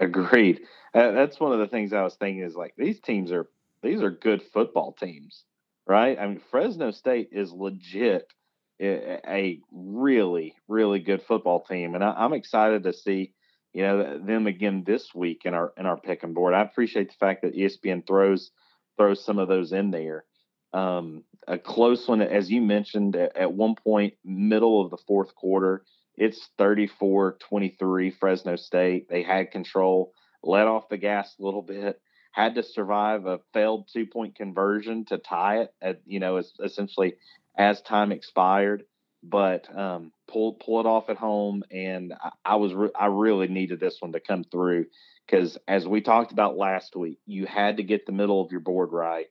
Agreed. 0.00 0.60
Uh, 0.94 1.12
that's 1.12 1.40
one 1.40 1.52
of 1.52 1.58
the 1.58 1.66
things 1.66 1.92
I 1.92 2.02
was 2.02 2.14
thinking 2.14 2.42
is 2.42 2.54
like 2.54 2.74
these 2.76 3.00
teams 3.00 3.32
are 3.32 3.46
these 3.82 4.02
are 4.02 4.10
good 4.10 4.42
football 4.42 4.92
teams. 4.92 5.44
right? 5.86 6.18
I 6.18 6.26
mean, 6.26 6.40
Fresno 6.50 6.90
State 6.90 7.28
is 7.32 7.52
legit 7.52 8.32
a 8.80 9.60
really, 9.70 10.54
really 10.68 10.98
good 10.98 11.22
football 11.22 11.64
team, 11.64 11.94
and 11.94 12.04
I, 12.04 12.24
am 12.24 12.32
excited 12.32 12.82
to 12.82 12.92
see 12.92 13.32
you 13.72 13.82
know 13.82 14.18
them 14.18 14.46
again 14.46 14.84
this 14.86 15.14
week 15.14 15.42
in 15.44 15.54
our 15.54 15.72
in 15.76 15.86
our 15.86 15.98
pick'em 15.98 16.34
board. 16.34 16.54
I 16.54 16.62
appreciate 16.62 17.08
the 17.08 17.16
fact 17.16 17.42
that 17.42 17.54
ESPN 17.54 18.06
throws 18.06 18.50
throws 18.96 19.24
some 19.24 19.38
of 19.38 19.48
those 19.48 19.72
in 19.72 19.90
there. 19.90 20.24
Um, 20.72 21.24
a 21.48 21.58
close 21.58 22.06
one, 22.08 22.20
as 22.20 22.50
you 22.50 22.60
mentioned, 22.60 23.16
at, 23.16 23.36
at 23.36 23.52
one 23.52 23.74
point, 23.74 24.14
middle 24.24 24.84
of 24.84 24.90
the 24.90 24.98
fourth 25.06 25.34
quarter, 25.34 25.84
it's 26.16 26.48
34 26.58 27.38
23 27.48 28.10
Fresno 28.10 28.56
State. 28.56 29.08
They 29.08 29.22
had 29.22 29.50
control, 29.50 30.12
let 30.42 30.66
off 30.66 30.88
the 30.88 30.96
gas 30.96 31.34
a 31.38 31.42
little 31.42 31.62
bit, 31.62 32.00
had 32.32 32.54
to 32.56 32.62
survive 32.62 33.26
a 33.26 33.40
failed 33.52 33.88
two 33.92 34.06
point 34.06 34.34
conversion 34.34 35.04
to 35.06 35.18
tie 35.18 35.60
it 35.62 35.74
at, 35.80 36.00
you 36.06 36.20
know, 36.20 36.42
essentially 36.62 37.14
as 37.56 37.80
time 37.82 38.12
expired, 38.12 38.84
but 39.22 39.74
um, 39.76 40.12
pull, 40.28 40.54
pull 40.54 40.80
it 40.80 40.86
off 40.86 41.10
at 41.10 41.16
home. 41.16 41.64
And 41.70 42.12
I, 42.12 42.30
I 42.44 42.56
was, 42.56 42.72
re- 42.74 42.90
I 42.98 43.06
really 43.06 43.48
needed 43.48 43.80
this 43.80 43.96
one 44.00 44.12
to 44.12 44.20
come 44.20 44.44
through 44.44 44.86
because 45.26 45.58
as 45.66 45.86
we 45.86 46.00
talked 46.00 46.32
about 46.32 46.56
last 46.56 46.96
week, 46.96 47.18
you 47.26 47.46
had 47.46 47.78
to 47.78 47.82
get 47.82 48.06
the 48.06 48.12
middle 48.12 48.40
of 48.40 48.50
your 48.50 48.60
board 48.60 48.90
right. 48.92 49.26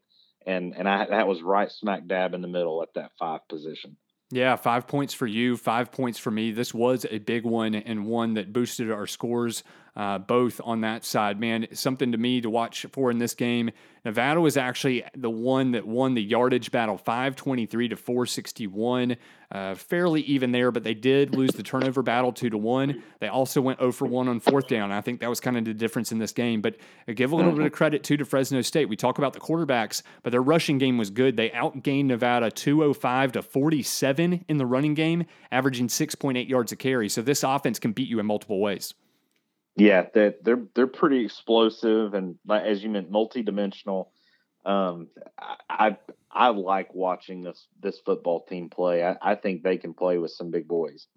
And, 0.46 0.76
and 0.76 0.88
I, 0.88 1.06
that 1.06 1.28
was 1.28 1.42
right 1.42 1.72
smack 1.72 2.08
dab 2.08 2.34
in 2.34 2.42
the 2.42 2.48
middle 2.48 2.82
at 2.84 2.94
that 2.96 3.12
five 3.18 3.48
position. 3.48 3.98
Yeah, 4.32 4.56
five 4.56 4.88
points 4.88 5.14
for 5.14 5.28
you, 5.28 5.56
five 5.56 5.92
points 5.92 6.18
for 6.18 6.32
me. 6.32 6.52
This 6.52 6.74
was 6.74 7.06
a 7.10 7.20
big 7.20 7.46
one 7.46 7.76
and 7.76 8.06
one 8.06 8.34
that 8.34 8.52
boosted 8.52 8.92
our 8.92 9.08
scores 9.08 9.64
uh, 9.96 10.18
both 10.18 10.60
on 10.64 10.82
that 10.82 11.06
side. 11.06 11.40
Man, 11.40 11.68
something 11.74 12.12
to 12.12 12.18
me 12.18 12.42
to 12.42 12.50
watch 12.50 12.86
for 12.92 13.12
in 13.12 13.18
this 13.18 13.34
game. 13.34 13.72
Nevada 14.04 14.40
was 14.40 14.56
actually 14.56 15.04
the 15.16 15.30
one 15.30 15.72
that 15.72 15.88
won 15.88 16.14
the 16.14 16.22
yardage 16.22 16.70
battle 16.72 16.98
523 16.98 17.90
to 17.90 17.96
461. 17.96 19.18
Uh, 19.52 19.74
fairly 19.74 20.22
even 20.22 20.52
there, 20.52 20.72
but 20.72 20.84
they 20.84 20.94
did 20.94 21.34
lose 21.34 21.52
the 21.52 21.64
turnover 21.64 22.02
battle 22.02 22.32
2 22.32 22.50
to 22.50 22.58
1. 22.58 23.02
They 23.20 23.28
also 23.28 23.62
went 23.62 23.80
0 23.80 23.92
for 23.92 24.06
1 24.06 24.28
on 24.28 24.40
fourth 24.40 24.68
down. 24.68 24.92
I 24.92 25.02
think 25.02 25.22
that 25.22 25.30
was 25.30 25.40
kind 25.40 25.58
of 25.58 25.66
the 25.66 25.74
difference 25.74 26.12
in 26.12 26.20
this 26.20 26.34
game. 26.34 26.62
But 26.62 26.76
I 27.08 27.14
give 27.14 27.32
a 27.32 27.36
little 27.36 27.54
bit 27.54 27.66
of 27.66 27.72
credit 27.72 28.04
too 28.04 28.18
to 28.18 28.26
Fresno 28.26 28.62
State. 28.62 28.90
We 28.90 28.96
talk 28.96 29.18
about 29.18 29.34
the 29.34 29.40
quarterbacks, 29.40 30.04
but 30.24 30.32
their 30.32 30.42
rushing 30.42 30.78
game 30.78 30.98
was 30.98 31.10
good. 31.10 31.38
They 31.38 31.50
outgained 31.50 32.06
Nevada 32.06 32.52
205 32.52 33.32
to 33.34 33.42
47 33.42 34.46
in 34.48 34.58
the 34.58 34.66
running 34.66 34.94
game, 34.94 35.26
averaging 35.52 35.88
6.8 35.88 36.48
yards 36.50 36.72
a 36.72 36.76
carry. 36.76 37.08
So 37.08 37.22
this 37.22 37.44
offense 37.44 37.80
can 37.80 37.92
beat 37.92 38.10
you 38.10 38.20
in 38.20 38.26
multiple 38.26 38.60
ways. 38.60 38.94
Yeah, 39.76 40.06
that 40.14 40.44
they're 40.44 40.64
they're 40.74 40.88
pretty 40.88 41.26
explosive 41.26 42.14
and 42.14 42.36
as 42.50 42.84
you 42.84 42.90
meant, 42.90 43.12
multidimensional. 43.12 44.08
Um, 44.66 45.08
I 45.70 45.98
I 46.32 46.50
like 46.50 46.94
watching 46.94 47.42
this 47.42 47.68
this 47.82 48.00
football 48.00 48.46
team 48.46 48.70
play. 48.70 49.04
I, 49.04 49.16
I 49.22 49.36
think 49.36 49.64
they 49.64 49.78
can 49.78 49.94
play 49.94 50.18
with 50.18 50.32
some 50.32 50.50
big 50.50 50.68
boys. 50.68 51.08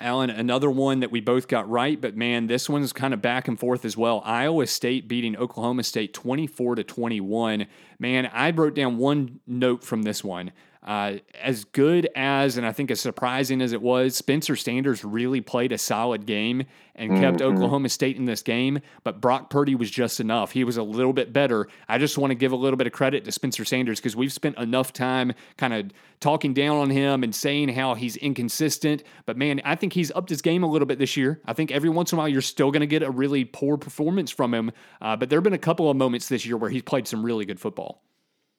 Alan, 0.00 0.30
another 0.30 0.70
one 0.70 1.00
that 1.00 1.10
we 1.10 1.20
both 1.20 1.48
got 1.48 1.68
right, 1.68 2.00
but 2.00 2.16
man, 2.16 2.46
this 2.46 2.68
one's 2.68 2.92
kind 2.92 3.12
of 3.12 3.20
back 3.20 3.48
and 3.48 3.58
forth 3.58 3.84
as 3.84 3.96
well. 3.96 4.22
Iowa 4.24 4.66
State 4.66 5.08
beating 5.08 5.36
Oklahoma 5.36 5.82
State 5.82 6.14
24 6.14 6.76
to 6.76 6.84
21. 6.84 7.66
Man, 7.98 8.26
I 8.26 8.50
wrote 8.50 8.74
down 8.74 8.98
one 8.98 9.40
note 9.46 9.82
from 9.82 10.02
this 10.02 10.22
one. 10.22 10.52
Uh, 10.82 11.18
as 11.42 11.64
good 11.64 12.08
as, 12.14 12.56
and 12.56 12.66
I 12.66 12.72
think 12.72 12.90
as 12.90 13.00
surprising 13.00 13.60
as 13.60 13.72
it 13.72 13.82
was, 13.82 14.16
Spencer 14.16 14.56
Sanders 14.56 15.04
really 15.04 15.40
played 15.40 15.72
a 15.72 15.78
solid 15.78 16.24
game 16.24 16.64
and 16.94 17.12
mm-hmm. 17.12 17.20
kept 17.20 17.42
Oklahoma 17.42 17.88
State 17.88 18.16
in 18.16 18.24
this 18.24 18.42
game, 18.42 18.80
but 19.04 19.20
Brock 19.20 19.50
Purdy 19.50 19.74
was 19.74 19.90
just 19.90 20.20
enough. 20.20 20.52
He 20.52 20.64
was 20.64 20.76
a 20.76 20.82
little 20.82 21.12
bit 21.12 21.32
better. 21.32 21.68
I 21.88 21.98
just 21.98 22.16
want 22.16 22.30
to 22.30 22.34
give 22.34 22.52
a 22.52 22.56
little 22.56 22.76
bit 22.76 22.86
of 22.86 22.92
credit 22.92 23.24
to 23.24 23.32
Spencer 23.32 23.64
Sanders 23.64 23.98
because 23.98 24.16
we've 24.16 24.32
spent 24.32 24.56
enough 24.56 24.92
time 24.92 25.32
kind 25.56 25.74
of 25.74 25.90
talking 26.20 26.54
down 26.54 26.76
on 26.76 26.90
him 26.90 27.22
and 27.22 27.34
saying 27.34 27.68
how 27.70 27.94
he's 27.94 28.16
inconsistent. 28.16 29.02
But 29.26 29.36
man, 29.36 29.60
I 29.64 29.74
think 29.74 29.92
he's 29.92 30.10
upped 30.12 30.30
his 30.30 30.42
game 30.42 30.62
a 30.62 30.70
little 30.70 30.86
bit 30.86 30.98
this 30.98 31.16
year. 31.16 31.40
I 31.44 31.52
think 31.52 31.70
every 31.70 31.90
once 31.90 32.12
in 32.12 32.18
a 32.18 32.20
while 32.20 32.28
you're 32.28 32.40
still 32.40 32.70
going 32.70 32.80
to 32.80 32.86
get 32.86 33.02
a 33.02 33.10
really 33.10 33.44
poor 33.44 33.76
performance 33.76 34.30
from 34.30 34.54
him, 34.54 34.72
uh, 35.00 35.16
but 35.16 35.28
there 35.28 35.38
have 35.38 35.44
been 35.44 35.52
a 35.52 35.58
couple 35.58 35.90
of 35.90 35.96
moments 35.96 36.28
this 36.28 36.46
year 36.46 36.56
where 36.56 36.70
he's 36.70 36.82
played 36.82 37.06
some 37.06 37.24
really 37.24 37.44
good 37.44 37.60
football. 37.60 38.02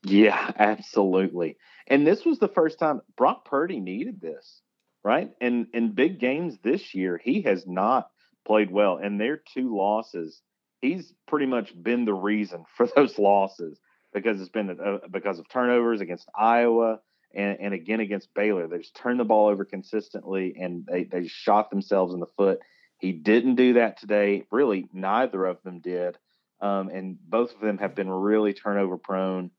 Yeah, 0.03 0.51
absolutely. 0.57 1.57
And 1.89 2.05
this 2.05 2.23
was 2.23 2.39
the 2.39 2.47
first 2.47 2.79
time 2.79 3.01
Brock 3.17 3.45
Purdy 3.45 3.79
needed 3.79 4.21
this, 4.21 4.61
right? 5.03 5.31
And 5.41 5.67
in 5.73 5.93
big 5.93 6.19
games 6.19 6.57
this 6.63 6.93
year, 6.93 7.19
he 7.21 7.41
has 7.41 7.65
not 7.65 8.09
played 8.45 8.71
well. 8.71 8.97
And 8.97 9.19
their 9.19 9.37
two 9.37 9.75
losses, 9.75 10.41
he's 10.81 11.13
pretty 11.27 11.47
much 11.47 11.73
been 11.81 12.05
the 12.05 12.13
reason 12.13 12.65
for 12.77 12.87
those 12.95 13.17
losses 13.17 13.79
because 14.13 14.39
it's 14.39 14.49
been 14.49 14.69
uh, 14.69 15.07
because 15.09 15.39
of 15.39 15.49
turnovers 15.49 16.01
against 16.01 16.29
Iowa 16.37 16.99
and, 17.33 17.57
and 17.59 17.73
again 17.73 17.99
against 17.99 18.33
Baylor. 18.33 18.67
They 18.67 18.79
just 18.79 18.95
turned 18.95 19.19
the 19.19 19.25
ball 19.25 19.47
over 19.47 19.65
consistently 19.65 20.55
and 20.59 20.85
they, 20.85 21.03
they 21.03 21.27
shot 21.27 21.69
themselves 21.69 22.13
in 22.13 22.19
the 22.19 22.27
foot. 22.37 22.59
He 22.99 23.13
didn't 23.13 23.55
do 23.55 23.73
that 23.73 23.99
today. 23.99 24.43
Really, 24.51 24.87
neither 24.93 25.45
of 25.45 25.61
them 25.63 25.79
did. 25.79 26.17
Um, 26.61 26.89
and 26.89 27.17
both 27.19 27.55
of 27.55 27.61
them 27.61 27.77
have 27.77 27.95
been 27.95 28.09
really 28.09 28.53
turnover 28.53 28.97
prone 28.97 29.51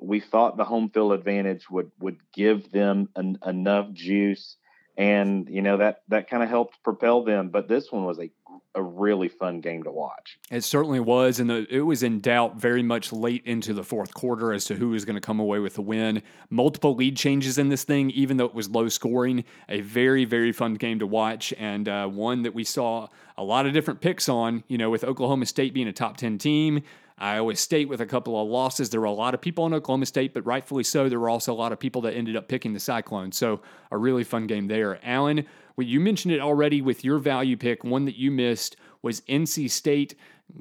we 0.00 0.20
thought 0.20 0.56
the 0.56 0.64
home 0.64 0.90
field 0.90 1.12
advantage 1.12 1.70
would 1.70 1.90
would 1.98 2.18
give 2.32 2.70
them 2.70 3.08
an, 3.16 3.38
enough 3.46 3.92
juice 3.92 4.56
and 4.96 5.48
you 5.48 5.62
know 5.62 5.76
that 5.76 6.02
that 6.08 6.28
kind 6.28 6.42
of 6.42 6.48
helped 6.48 6.82
propel 6.82 7.22
them 7.24 7.48
but 7.48 7.68
this 7.68 7.90
one 7.90 8.04
was 8.04 8.18
a 8.18 8.30
a 8.74 8.82
really 8.82 9.28
fun 9.28 9.60
game 9.60 9.82
to 9.84 9.90
watch. 9.90 10.38
It 10.50 10.62
certainly 10.62 11.00
was 11.00 11.40
and 11.40 11.48
the, 11.48 11.66
it 11.70 11.80
was 11.80 12.02
in 12.02 12.20
doubt 12.20 12.56
very 12.56 12.82
much 12.82 13.10
late 13.12 13.42
into 13.46 13.72
the 13.72 13.82
fourth 13.82 14.12
quarter 14.12 14.52
as 14.52 14.66
to 14.66 14.74
who 14.74 14.90
was 14.90 15.04
going 15.04 15.14
to 15.14 15.20
come 15.20 15.40
away 15.40 15.58
with 15.58 15.74
the 15.74 15.82
win. 15.82 16.22
Multiple 16.50 16.94
lead 16.94 17.16
changes 17.16 17.56
in 17.56 17.70
this 17.70 17.84
thing 17.84 18.10
even 18.10 18.36
though 18.36 18.44
it 18.44 18.54
was 18.54 18.68
low 18.68 18.88
scoring 18.88 19.44
a 19.68 19.80
very 19.80 20.24
very 20.24 20.52
fun 20.52 20.74
game 20.74 20.98
to 20.98 21.06
watch 21.06 21.54
and 21.58 21.88
uh, 21.88 22.06
one 22.06 22.42
that 22.42 22.54
we 22.54 22.64
saw 22.64 23.08
a 23.38 23.44
lot 23.44 23.66
of 23.66 23.72
different 23.72 24.00
picks 24.00 24.28
on 24.28 24.62
you 24.68 24.78
know 24.78 24.90
with 24.90 25.04
oklahoma 25.04 25.46
state 25.46 25.74
being 25.74 25.88
a 25.88 25.92
top 25.92 26.16
10 26.16 26.38
team 26.38 26.82
Iowa 27.18 27.56
State 27.56 27.88
with 27.88 28.00
a 28.00 28.06
couple 28.06 28.40
of 28.40 28.48
losses. 28.48 28.90
There 28.90 29.00
were 29.00 29.06
a 29.06 29.12
lot 29.12 29.32
of 29.32 29.40
people 29.40 29.64
in 29.66 29.72
Oklahoma 29.72 30.06
State, 30.06 30.34
but 30.34 30.44
rightfully 30.44 30.84
so. 30.84 31.08
There 31.08 31.18
were 31.18 31.30
also 31.30 31.52
a 31.52 31.54
lot 31.54 31.72
of 31.72 31.80
people 31.80 32.02
that 32.02 32.14
ended 32.14 32.36
up 32.36 32.48
picking 32.48 32.74
the 32.74 32.80
Cyclones. 32.80 33.38
So 33.38 33.62
a 33.90 33.96
really 33.96 34.24
fun 34.24 34.46
game 34.46 34.66
there. 34.66 34.98
Alan, 35.02 35.46
well, 35.76 35.86
you 35.86 35.98
mentioned 35.98 36.34
it 36.34 36.40
already 36.40 36.82
with 36.82 37.04
your 37.04 37.18
value 37.18 37.56
pick. 37.56 37.84
One 37.84 38.04
that 38.04 38.16
you 38.16 38.30
missed 38.30 38.76
was 39.00 39.22
NC 39.22 39.70
State 39.70 40.14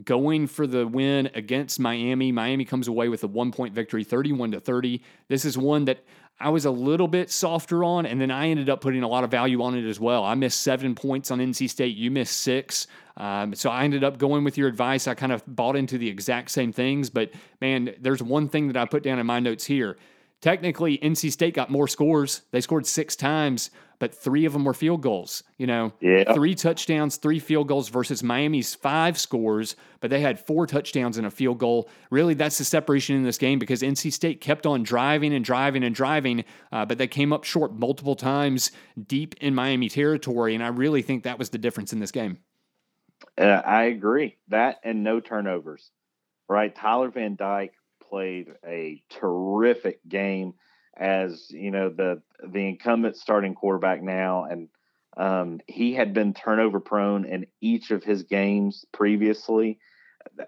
going 0.03 0.47
for 0.47 0.67
the 0.67 0.87
win 0.87 1.29
against 1.33 1.79
Miami. 1.79 2.31
Miami 2.31 2.65
comes 2.65 2.87
away 2.87 3.09
with 3.09 3.23
a 3.23 3.27
one 3.27 3.51
point 3.51 3.73
victory, 3.73 4.03
31 4.03 4.51
to 4.51 4.59
30. 4.59 5.01
This 5.27 5.45
is 5.45 5.57
one 5.57 5.85
that 5.85 6.03
I 6.39 6.49
was 6.49 6.65
a 6.65 6.71
little 6.71 7.07
bit 7.07 7.31
softer 7.31 7.83
on, 7.83 8.05
and 8.05 8.19
then 8.19 8.29
I 8.29 8.49
ended 8.49 8.69
up 8.69 8.81
putting 8.81 9.03
a 9.03 9.07
lot 9.07 9.23
of 9.23 9.31
value 9.31 9.61
on 9.61 9.75
it 9.77 9.87
as 9.87 9.99
well. 9.99 10.23
I 10.25 10.35
missed 10.35 10.61
seven 10.61 10.93
points 10.93 11.31
on 11.31 11.39
NC 11.39 11.69
State. 11.69 11.95
You 11.95 12.11
missed 12.11 12.39
six. 12.39 12.87
Um, 13.15 13.55
so 13.55 13.69
I 13.69 13.85
ended 13.85 14.03
up 14.03 14.17
going 14.17 14.43
with 14.43 14.57
your 14.57 14.67
advice. 14.67 15.07
I 15.07 15.13
kind 15.13 15.31
of 15.31 15.43
bought 15.47 15.77
into 15.77 15.97
the 15.97 16.09
exact 16.09 16.51
same 16.51 16.73
things, 16.73 17.09
but 17.09 17.31
man, 17.61 17.95
there's 18.01 18.21
one 18.21 18.49
thing 18.49 18.67
that 18.67 18.75
I 18.75 18.85
put 18.85 19.03
down 19.03 19.19
in 19.19 19.25
my 19.25 19.39
notes 19.39 19.65
here. 19.65 19.97
Technically, 20.45 20.99
NC 20.99 21.31
State 21.31 21.55
got 21.55 21.71
more 21.71 21.87
scores. 21.87 22.43
They 22.51 22.61
scored 22.61 22.85
six 22.85 23.15
times, 23.15 23.71
but 23.97 24.13
three 24.13 24.45
of 24.45 24.53
them 24.53 24.63
were 24.63 24.75
field 24.75 25.01
goals. 25.01 25.41
You 25.57 25.65
know, 25.65 25.91
yeah. 25.99 26.35
three 26.35 26.53
touchdowns, 26.53 27.17
three 27.17 27.39
field 27.39 27.67
goals 27.67 27.89
versus 27.89 28.21
Miami's 28.21 28.75
five 28.75 29.19
scores, 29.19 29.75
but 30.01 30.11
they 30.11 30.21
had 30.21 30.39
four 30.39 30.67
touchdowns 30.67 31.17
and 31.17 31.25
a 31.25 31.31
field 31.31 31.57
goal. 31.57 31.89
Really, 32.11 32.35
that's 32.35 32.59
the 32.59 32.63
separation 32.63 33.15
in 33.15 33.23
this 33.23 33.39
game 33.39 33.57
because 33.57 33.81
NC 33.81 34.13
State 34.13 34.39
kept 34.39 34.67
on 34.67 34.83
driving 34.83 35.33
and 35.33 35.43
driving 35.43 35.83
and 35.83 35.95
driving, 35.95 36.45
uh, 36.71 36.85
but 36.85 36.99
they 36.99 37.07
came 37.07 37.33
up 37.33 37.43
short 37.43 37.73
multiple 37.73 38.15
times 38.15 38.69
deep 39.07 39.33
in 39.41 39.55
Miami 39.55 39.89
territory. 39.89 40.53
And 40.53 40.63
I 40.63 40.67
really 40.67 41.01
think 41.01 41.23
that 41.23 41.39
was 41.39 41.49
the 41.49 41.57
difference 41.57 41.91
in 41.91 41.99
this 41.99 42.11
game. 42.11 42.37
Uh, 43.35 43.45
I 43.65 43.85
agree. 43.85 44.37
That 44.49 44.77
and 44.83 45.03
no 45.03 45.21
turnovers, 45.21 45.89
right? 46.47 46.75
Tyler 46.75 47.09
Van 47.09 47.35
Dyke 47.35 47.73
played 48.09 48.47
a 48.65 49.01
terrific 49.09 49.99
game 50.07 50.53
as 50.97 51.49
you 51.49 51.71
know 51.71 51.89
the 51.89 52.21
the 52.47 52.67
incumbent 52.67 53.17
starting 53.17 53.53
quarterback 53.53 54.01
now, 54.01 54.45
and 54.45 54.69
um, 55.17 55.59
he 55.67 55.93
had 55.93 56.13
been 56.13 56.33
turnover 56.33 56.79
prone 56.79 57.25
in 57.25 57.45
each 57.61 57.91
of 57.91 58.03
his 58.03 58.23
games 58.23 58.85
previously. 58.93 59.79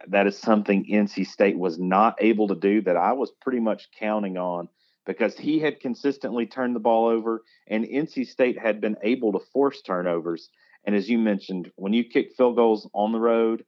That 0.08 0.28
is 0.28 0.38
something 0.38 0.86
NC 0.86 1.28
State 1.28 1.58
was 1.58 1.78
not 1.78 2.16
able 2.20 2.48
to 2.48 2.56
do 2.56 2.82
that 2.82 2.98
I 2.98 3.14
was 3.14 3.32
pretty 3.42 3.60
much 3.60 3.90
counting 4.00 4.38
on 4.38 4.70
because 5.06 5.38
he 5.38 5.60
had 5.60 5.80
consistently 5.80 6.46
turned 6.46 6.76
the 6.76 6.80
ball 6.80 7.08
over, 7.08 7.44
and 7.68 7.86
NC 7.86 8.28
State 8.28 8.60
had 8.60 8.82
been 8.82 8.98
able 9.04 9.32
to 9.34 9.46
force 9.54 9.82
turnovers. 9.82 10.50
And 10.86 10.96
as 10.96 11.10
you 11.10 11.18
mentioned, 11.18 11.72
when 11.76 11.94
you 11.94 12.04
kick 12.04 12.34
field 12.36 12.56
goals 12.56 12.90
on 12.94 13.12
the 13.12 13.20
road, 13.20 13.66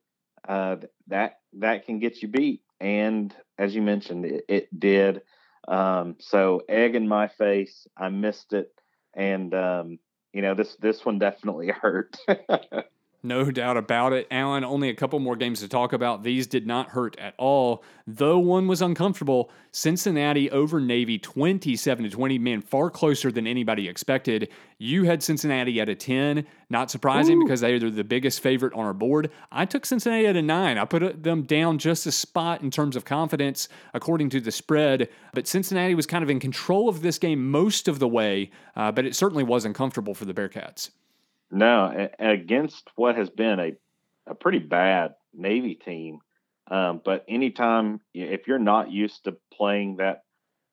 uh, 0.47 0.77
that 1.07 1.39
that 1.53 1.85
can 1.85 1.99
get 1.99 2.21
you 2.21 2.27
beat. 2.27 2.61
And 2.79 3.33
as 3.57 3.75
you 3.75 3.81
mentioned, 3.81 4.25
it, 4.25 4.45
it 4.47 4.79
did. 4.79 5.21
Um, 5.67 6.15
so 6.19 6.61
egg 6.69 6.95
in 6.95 7.07
my 7.07 7.27
face. 7.27 7.87
I 7.97 8.09
missed 8.09 8.53
it, 8.53 8.71
and 9.13 9.53
um, 9.53 9.99
you 10.33 10.41
know 10.41 10.55
this 10.55 10.75
this 10.77 11.05
one 11.05 11.19
definitely 11.19 11.67
hurt. 11.81 12.17
No 13.21 13.51
doubt 13.51 13.75
about 13.75 14.13
it. 14.13 14.27
Alan, 14.31 14.63
only 14.63 14.87
a 14.87 14.93
couple 14.93 15.19
more 15.19 15.35
games 15.35 15.59
to 15.59 15.67
talk 15.67 15.91
about. 15.91 16.23
These 16.23 16.47
did 16.47 16.65
not 16.65 16.91
hurt 16.91 17.19
at 17.19 17.33
all, 17.37 17.83
though 18.07 18.39
one 18.39 18.65
was 18.65 18.81
uncomfortable. 18.81 19.51
Cincinnati 19.73 20.49
over 20.51 20.79
Navy 20.79 21.19
27 21.19 22.05
to 22.05 22.09
20, 22.09 22.39
man, 22.39 22.61
far 22.61 22.89
closer 22.89 23.29
than 23.29 23.45
anybody 23.45 23.89
expected. 23.89 24.47
You 24.77 25.03
had 25.03 25.21
Cincinnati 25.21 25.81
at 25.81 25.89
a 25.89 25.95
10, 25.95 26.45
not 26.69 26.89
surprising 26.89 27.39
Ooh. 27.41 27.43
because 27.43 27.59
they 27.59 27.73
are 27.73 27.89
the 27.89 28.05
biggest 28.05 28.39
favorite 28.39 28.73
on 28.73 28.85
our 28.85 28.93
board. 28.93 29.29
I 29.51 29.65
took 29.65 29.85
Cincinnati 29.85 30.25
at 30.25 30.37
a 30.37 30.41
9. 30.41 30.77
I 30.77 30.85
put 30.85 31.21
them 31.21 31.43
down 31.43 31.77
just 31.77 32.05
a 32.05 32.13
spot 32.13 32.61
in 32.61 32.71
terms 32.71 32.95
of 32.95 33.03
confidence 33.03 33.67
according 33.93 34.29
to 34.29 34.39
the 34.39 34.51
spread, 34.51 35.09
but 35.33 35.45
Cincinnati 35.45 35.93
was 35.93 36.05
kind 36.05 36.23
of 36.23 36.29
in 36.29 36.39
control 36.39 36.87
of 36.87 37.01
this 37.01 37.19
game 37.19 37.51
most 37.51 37.89
of 37.89 37.99
the 37.99 38.07
way, 38.07 38.49
uh, 38.77 38.93
but 38.93 39.05
it 39.05 39.13
certainly 39.13 39.43
was 39.43 39.65
uncomfortable 39.65 40.13
for 40.13 40.23
the 40.23 40.33
Bearcats. 40.33 40.91
No, 41.51 42.09
against 42.19 42.89
what 42.95 43.15
has 43.15 43.29
been 43.29 43.59
a, 43.59 43.71
a 44.27 44.35
pretty 44.35 44.59
bad 44.59 45.15
Navy 45.33 45.75
team. 45.75 46.19
Um, 46.69 47.01
but 47.03 47.25
anytime 47.27 48.01
if 48.13 48.47
you're 48.47 48.59
not 48.59 48.91
used 48.91 49.23
to 49.23 49.37
playing 49.53 49.97
that 49.97 50.21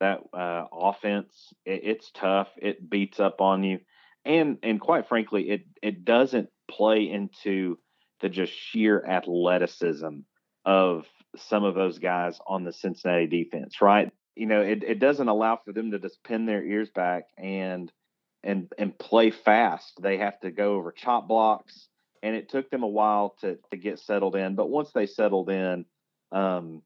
that 0.00 0.20
uh, 0.34 0.64
offense, 0.70 1.52
it, 1.64 1.80
it's 1.84 2.10
tough. 2.10 2.48
It 2.58 2.88
beats 2.88 3.18
up 3.18 3.40
on 3.40 3.64
you, 3.64 3.78
and 4.24 4.58
and 4.62 4.78
quite 4.78 5.08
frankly, 5.08 5.48
it 5.48 5.62
it 5.82 6.04
doesn't 6.04 6.50
play 6.70 7.10
into 7.10 7.78
the 8.20 8.28
just 8.28 8.52
sheer 8.52 9.02
athleticism 9.06 10.18
of 10.66 11.06
some 11.36 11.64
of 11.64 11.74
those 11.74 11.98
guys 11.98 12.38
on 12.46 12.64
the 12.64 12.72
Cincinnati 12.72 13.26
defense, 13.26 13.80
right? 13.80 14.10
You 14.34 14.46
know, 14.46 14.60
it, 14.60 14.82
it 14.82 14.98
doesn't 14.98 15.28
allow 15.28 15.58
for 15.64 15.72
them 15.72 15.92
to 15.92 15.98
just 15.98 16.22
pin 16.24 16.44
their 16.44 16.62
ears 16.62 16.90
back 16.94 17.24
and 17.38 17.90
and 18.46 18.72
and 18.78 18.96
play 18.98 19.30
fast. 19.30 20.00
They 20.00 20.18
have 20.18 20.40
to 20.40 20.50
go 20.50 20.76
over 20.76 20.92
chop 20.92 21.28
blocks, 21.28 21.88
and 22.22 22.34
it 22.34 22.48
took 22.48 22.70
them 22.70 22.82
a 22.82 22.88
while 22.88 23.36
to 23.40 23.58
to 23.70 23.76
get 23.76 23.98
settled 23.98 24.36
in. 24.36 24.54
But 24.54 24.70
once 24.70 24.90
they 24.94 25.06
settled 25.06 25.50
in, 25.50 25.84
um, 26.32 26.82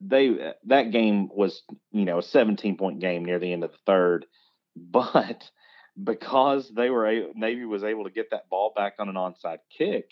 they 0.00 0.54
that 0.64 0.90
game 0.90 1.28
was 1.32 1.62
you 1.92 2.06
know 2.06 2.18
a 2.18 2.22
17 2.22 2.76
point 2.76 3.00
game 3.00 3.24
near 3.24 3.38
the 3.38 3.52
end 3.52 3.62
of 3.62 3.70
the 3.70 3.78
third, 3.86 4.26
but 4.76 5.48
because 6.02 6.70
they 6.74 6.88
were 6.88 7.26
Navy 7.34 7.64
was 7.66 7.84
able 7.84 8.04
to 8.04 8.10
get 8.10 8.30
that 8.30 8.48
ball 8.48 8.72
back 8.74 8.94
on 8.98 9.08
an 9.08 9.16
onside 9.16 9.58
kick 9.76 10.10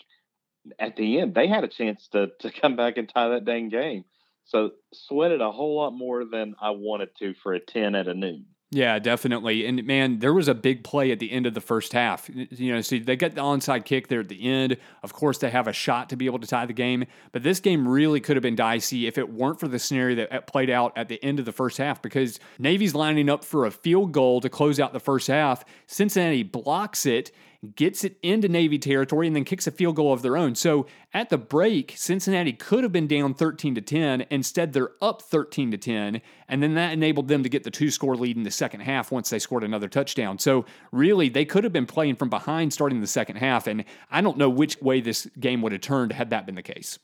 at 0.77 0.95
the 0.95 1.19
end, 1.19 1.33
they 1.33 1.47
had 1.47 1.63
a 1.63 1.69
chance 1.69 2.07
to 2.09 2.27
to 2.39 2.51
come 2.51 2.75
back 2.75 2.97
and 2.97 3.09
tie 3.09 3.29
that 3.29 3.45
dang 3.45 3.69
game. 3.69 4.05
So 4.45 4.71
sweated 4.93 5.41
a 5.41 5.51
whole 5.51 5.75
lot 5.77 5.91
more 5.91 6.25
than 6.25 6.55
I 6.59 6.71
wanted 6.71 7.09
to 7.19 7.35
for 7.35 7.53
a 7.53 7.59
10 7.59 7.93
at 7.93 8.07
a 8.07 8.15
noon. 8.15 8.47
Yeah, 8.71 8.99
definitely. 8.99 9.65
And 9.65 9.83
man, 9.85 10.19
there 10.19 10.33
was 10.33 10.47
a 10.47 10.53
big 10.53 10.83
play 10.83 11.11
at 11.11 11.17
the 11.17 11.31
end 11.31 11.47
of 11.47 11.55
the 11.55 11.61
first 11.61 11.91
half. 11.91 12.29
You 12.29 12.73
know, 12.73 12.81
so 12.81 12.99
they 12.99 13.15
get 13.15 13.33
the 13.33 13.41
onside 13.41 13.83
kick 13.83 14.09
there 14.09 14.19
at 14.19 14.29
the 14.29 14.47
end. 14.47 14.77
Of 15.01 15.11
course, 15.11 15.39
they 15.39 15.49
have 15.49 15.67
a 15.67 15.73
shot 15.73 16.09
to 16.09 16.15
be 16.15 16.27
able 16.27 16.37
to 16.37 16.45
tie 16.45 16.67
the 16.67 16.73
game. 16.73 17.05
But 17.31 17.41
this 17.41 17.59
game 17.59 17.87
really 17.87 18.19
could 18.19 18.35
have 18.35 18.43
been 18.43 18.55
dicey 18.55 19.07
if 19.07 19.17
it 19.17 19.33
weren't 19.33 19.59
for 19.59 19.67
the 19.67 19.79
scenario 19.79 20.17
that 20.17 20.45
played 20.45 20.69
out 20.69 20.95
at 20.95 21.07
the 21.07 21.23
end 21.23 21.39
of 21.39 21.45
the 21.45 21.51
first 21.51 21.79
half 21.79 21.99
because 21.99 22.39
Navy's 22.59 22.93
lining 22.93 23.27
up 23.27 23.43
for 23.43 23.65
a 23.65 23.71
field 23.71 24.11
goal 24.11 24.39
to 24.41 24.49
close 24.49 24.79
out 24.79 24.93
the 24.93 24.99
first 24.99 25.27
half. 25.27 25.65
Cincinnati 25.87 26.43
blocks 26.43 27.07
it 27.07 27.31
gets 27.75 28.03
it 28.03 28.17
into 28.23 28.47
Navy 28.47 28.79
territory, 28.79 29.27
and 29.27 29.35
then 29.35 29.43
kicks 29.43 29.67
a 29.67 29.71
field 29.71 29.95
goal 29.95 30.13
of 30.13 30.21
their 30.21 30.37
own. 30.37 30.55
So 30.55 30.85
at 31.13 31.29
the 31.29 31.37
break, 31.37 31.93
Cincinnati 31.95 32.53
could 32.53 32.83
have 32.83 32.91
been 32.91 33.07
down 33.07 33.33
13 33.33 33.75
to 33.75 33.81
10. 33.81 34.25
Instead, 34.29 34.73
they're 34.73 34.91
up 35.01 35.21
13 35.21 35.71
to 35.71 35.77
10, 35.77 36.21
and 36.47 36.63
then 36.63 36.75
that 36.75 36.93
enabled 36.93 37.27
them 37.27 37.43
to 37.43 37.49
get 37.49 37.63
the 37.63 37.71
two 37.71 37.91
score 37.91 38.15
lead 38.15 38.37
in 38.37 38.43
the 38.43 38.51
second 38.51 38.81
half 38.81 39.11
once 39.11 39.29
they 39.29 39.39
scored 39.39 39.63
another 39.63 39.89
touchdown. 39.89 40.39
So 40.39 40.65
really, 40.91 41.27
they 41.29 41.45
could 41.45 41.63
have 41.63 41.73
been 41.73 41.85
playing 41.85 42.15
from 42.15 42.29
behind 42.29 42.71
starting 42.71 43.01
the 43.01 43.07
second 43.07 43.37
half, 43.37 43.67
and 43.67 43.83
I 44.09 44.21
don't 44.21 44.37
know 44.37 44.49
which 44.49 44.81
way 44.81 45.01
this 45.01 45.27
game 45.39 45.61
would 45.61 45.73
have 45.73 45.81
turned 45.81 46.13
had 46.13 46.29
that 46.29 46.45
been 46.45 46.55
the 46.55 46.63
case. 46.63 46.97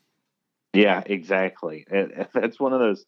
Yeah, 0.73 1.03
exactly. 1.05 1.85
That's 2.33 2.59
one 2.59 2.73
of 2.73 2.79
those 2.79 3.05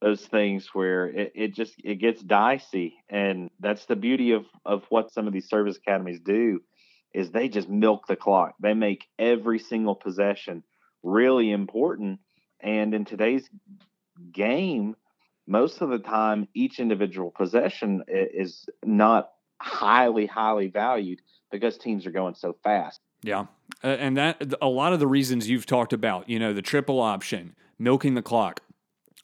those 0.00 0.24
things 0.24 0.70
where 0.72 1.08
it, 1.08 1.32
it 1.34 1.54
just 1.54 1.74
it 1.84 1.96
gets 1.96 2.22
dicey 2.22 2.94
and 3.10 3.50
that's 3.60 3.84
the 3.84 3.96
beauty 3.96 4.32
of 4.32 4.46
of 4.64 4.84
what 4.88 5.12
some 5.12 5.26
of 5.26 5.32
these 5.32 5.48
service 5.48 5.76
academies 5.76 6.20
do 6.20 6.60
is 7.12 7.30
they 7.30 7.48
just 7.48 7.68
milk 7.68 8.06
the 8.06 8.16
clock. 8.16 8.54
They 8.60 8.74
make 8.74 9.06
every 9.18 9.58
single 9.58 9.94
possession 9.94 10.62
really 11.02 11.50
important. 11.50 12.20
And 12.60 12.94
in 12.94 13.04
today's 13.04 13.48
game, 14.32 14.96
most 15.46 15.80
of 15.80 15.90
the 15.90 15.98
time, 15.98 16.46
each 16.54 16.78
individual 16.78 17.30
possession 17.30 18.04
is 18.08 18.66
not 18.84 19.30
highly, 19.60 20.26
highly 20.26 20.68
valued 20.68 21.20
because 21.50 21.76
teams 21.76 22.06
are 22.06 22.12
going 22.12 22.34
so 22.34 22.56
fast. 22.62 23.00
Yeah. 23.22 23.46
Uh, 23.82 23.88
and 23.88 24.16
that 24.16 24.54
a 24.62 24.68
lot 24.68 24.92
of 24.92 25.00
the 25.00 25.06
reasons 25.06 25.48
you've 25.48 25.66
talked 25.66 25.92
about, 25.92 26.28
you 26.28 26.38
know, 26.38 26.52
the 26.52 26.62
triple 26.62 27.00
option, 27.00 27.54
milking 27.78 28.14
the 28.14 28.22
clock, 28.22 28.62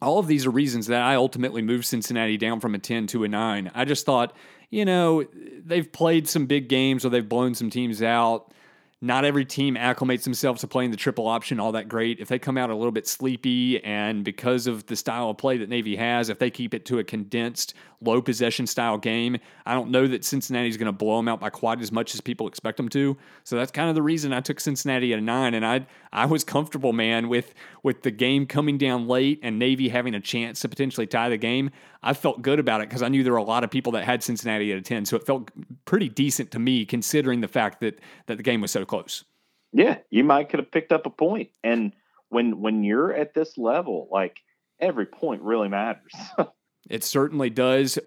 all 0.02 0.18
of 0.18 0.26
these 0.26 0.46
are 0.46 0.50
reasons 0.50 0.86
that 0.88 1.02
I 1.02 1.14
ultimately 1.14 1.62
moved 1.62 1.86
Cincinnati 1.86 2.36
down 2.36 2.60
from 2.60 2.74
a 2.74 2.78
10 2.78 3.06
to 3.08 3.24
a 3.24 3.28
9. 3.28 3.70
I 3.74 3.84
just 3.84 4.06
thought 4.06 4.34
you 4.70 4.84
know, 4.84 5.24
they've 5.64 5.90
played 5.90 6.28
some 6.28 6.46
big 6.46 6.68
games 6.68 7.04
or 7.04 7.08
they've 7.08 7.28
blown 7.28 7.54
some 7.54 7.70
teams 7.70 8.02
out 8.02 8.52
not 9.00 9.24
every 9.24 9.44
team 9.44 9.74
acclimates 9.74 10.22
themselves 10.22 10.62
to 10.62 10.66
playing 10.66 10.90
the 10.90 10.96
triple 10.96 11.26
option 11.26 11.60
all 11.60 11.72
that 11.72 11.88
great. 11.88 12.18
If 12.18 12.28
they 12.28 12.38
come 12.38 12.56
out 12.56 12.70
a 12.70 12.74
little 12.74 12.92
bit 12.92 13.06
sleepy, 13.06 13.82
and 13.84 14.24
because 14.24 14.66
of 14.66 14.86
the 14.86 14.96
style 14.96 15.28
of 15.28 15.36
play 15.36 15.58
that 15.58 15.68
Navy 15.68 15.96
has, 15.96 16.28
if 16.30 16.38
they 16.38 16.50
keep 16.50 16.72
it 16.72 16.86
to 16.86 16.98
a 16.98 17.04
condensed, 17.04 17.74
low 18.00 18.20
possession 18.20 18.66
style 18.66 18.98
game, 18.98 19.38
I 19.64 19.74
don't 19.74 19.90
know 19.90 20.06
that 20.06 20.24
Cincinnati's 20.24 20.76
going 20.76 20.86
to 20.86 20.92
blow 20.92 21.16
them 21.16 21.28
out 21.28 21.40
by 21.40 21.50
quite 21.50 21.80
as 21.80 21.90
much 21.92 22.14
as 22.14 22.20
people 22.20 22.46
expect 22.46 22.76
them 22.76 22.88
to. 22.90 23.16
So 23.44 23.56
that's 23.56 23.70
kind 23.70 23.88
of 23.88 23.94
the 23.94 24.02
reason 24.02 24.32
I 24.32 24.40
took 24.40 24.60
Cincinnati 24.60 25.12
at 25.12 25.18
a 25.18 25.22
nine, 25.22 25.54
and 25.54 25.64
I 25.64 25.86
I 26.12 26.26
was 26.26 26.44
comfortable, 26.44 26.92
man, 26.92 27.28
with 27.28 27.54
with 27.82 28.02
the 28.02 28.10
game 28.10 28.46
coming 28.46 28.78
down 28.78 29.08
late 29.08 29.40
and 29.42 29.58
Navy 29.58 29.88
having 29.88 30.14
a 30.14 30.20
chance 30.20 30.60
to 30.60 30.68
potentially 30.68 31.06
tie 31.06 31.28
the 31.28 31.36
game. 31.36 31.70
I 32.02 32.12
felt 32.12 32.42
good 32.42 32.58
about 32.58 32.80
it 32.80 32.88
because 32.88 33.02
I 33.02 33.08
knew 33.08 33.22
there 33.22 33.32
were 33.32 33.38
a 33.38 33.44
lot 33.44 33.64
of 33.64 33.70
people 33.70 33.92
that 33.92 34.04
had 34.04 34.22
Cincinnati 34.22 34.72
at 34.72 34.78
a 34.78 34.82
ten, 34.82 35.04
so 35.04 35.16
it 35.16 35.24
felt 35.24 35.50
pretty 35.84 36.08
decent 36.08 36.50
to 36.52 36.58
me 36.58 36.84
considering 36.84 37.40
the 37.40 37.48
fact 37.48 37.80
that 37.80 37.98
that 38.26 38.36
the 38.36 38.42
game 38.42 38.60
was 38.60 38.70
so 38.70 38.84
close. 38.84 39.24
Yeah, 39.72 39.98
you 40.10 40.24
might 40.24 40.48
could 40.48 40.60
have 40.60 40.70
picked 40.70 40.92
up 40.92 41.06
a 41.06 41.10
point. 41.10 41.50
And 41.62 41.92
when 42.28 42.60
when 42.60 42.82
you're 42.82 43.12
at 43.12 43.34
this 43.34 43.58
level, 43.58 44.08
like 44.10 44.38
every 44.80 45.06
point 45.06 45.42
really 45.42 45.68
matters. 45.68 46.12
it 46.88 47.04
certainly 47.04 47.50
does. 47.50 47.98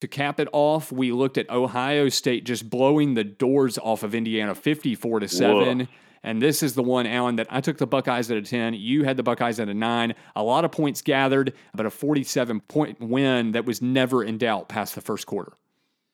To 0.00 0.08
cap 0.08 0.38
it 0.38 0.48
off, 0.52 0.92
we 0.92 1.10
looked 1.10 1.38
at 1.38 1.50
Ohio 1.50 2.08
State 2.08 2.44
just 2.44 2.70
blowing 2.70 3.14
the 3.14 3.24
doors 3.24 3.78
off 3.78 4.02
of 4.04 4.14
Indiana 4.14 4.54
54 4.54 5.20
to 5.20 5.28
7. 5.28 5.88
And 6.22 6.42
this 6.42 6.62
is 6.62 6.74
the 6.74 6.82
one, 6.82 7.06
Alan, 7.06 7.36
that 7.36 7.46
I 7.50 7.60
took 7.60 7.78
the 7.78 7.86
Buckeyes 7.86 8.30
at 8.30 8.36
a 8.36 8.42
10. 8.42 8.74
You 8.74 9.04
had 9.04 9.16
the 9.16 9.22
Buckeyes 9.22 9.60
at 9.60 9.68
a 9.68 9.74
9. 9.74 10.14
A 10.36 10.42
lot 10.42 10.64
of 10.64 10.72
points 10.72 11.02
gathered, 11.02 11.54
but 11.74 11.86
a 11.86 11.90
47 11.90 12.60
point 12.60 13.00
win 13.00 13.52
that 13.52 13.64
was 13.64 13.80
never 13.82 14.22
in 14.22 14.38
doubt 14.38 14.68
past 14.68 14.94
the 14.94 15.00
first 15.00 15.26
quarter. 15.26 15.52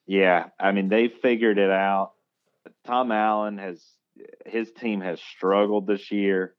Yeah. 0.07 0.45
I 0.59 0.71
mean, 0.71 0.89
they 0.89 1.07
figured 1.07 1.57
it 1.57 1.71
out. 1.71 2.13
Tom 2.85 3.11
Allen 3.11 3.57
has 3.57 3.83
his 4.45 4.71
team 4.71 5.01
has 5.01 5.19
struggled 5.21 5.87
this 5.87 6.11
year. 6.11 6.55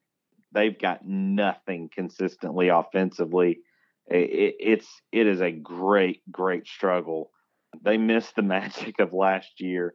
They've 0.53 0.79
got 0.79 1.07
nothing 1.07 1.91
consistently 1.93 2.69
offensively. 2.69 3.61
It, 4.09 4.57
it's 4.61 5.03
it 5.13 5.27
is 5.27 5.41
a 5.41 5.51
great 5.51 6.21
great 6.31 6.67
struggle. 6.67 7.31
They 7.83 7.97
missed 7.97 8.37
the 8.37 8.43
magic 8.57 9.01
of 9.01 9.13
last 9.13 9.61
year, 9.61 9.95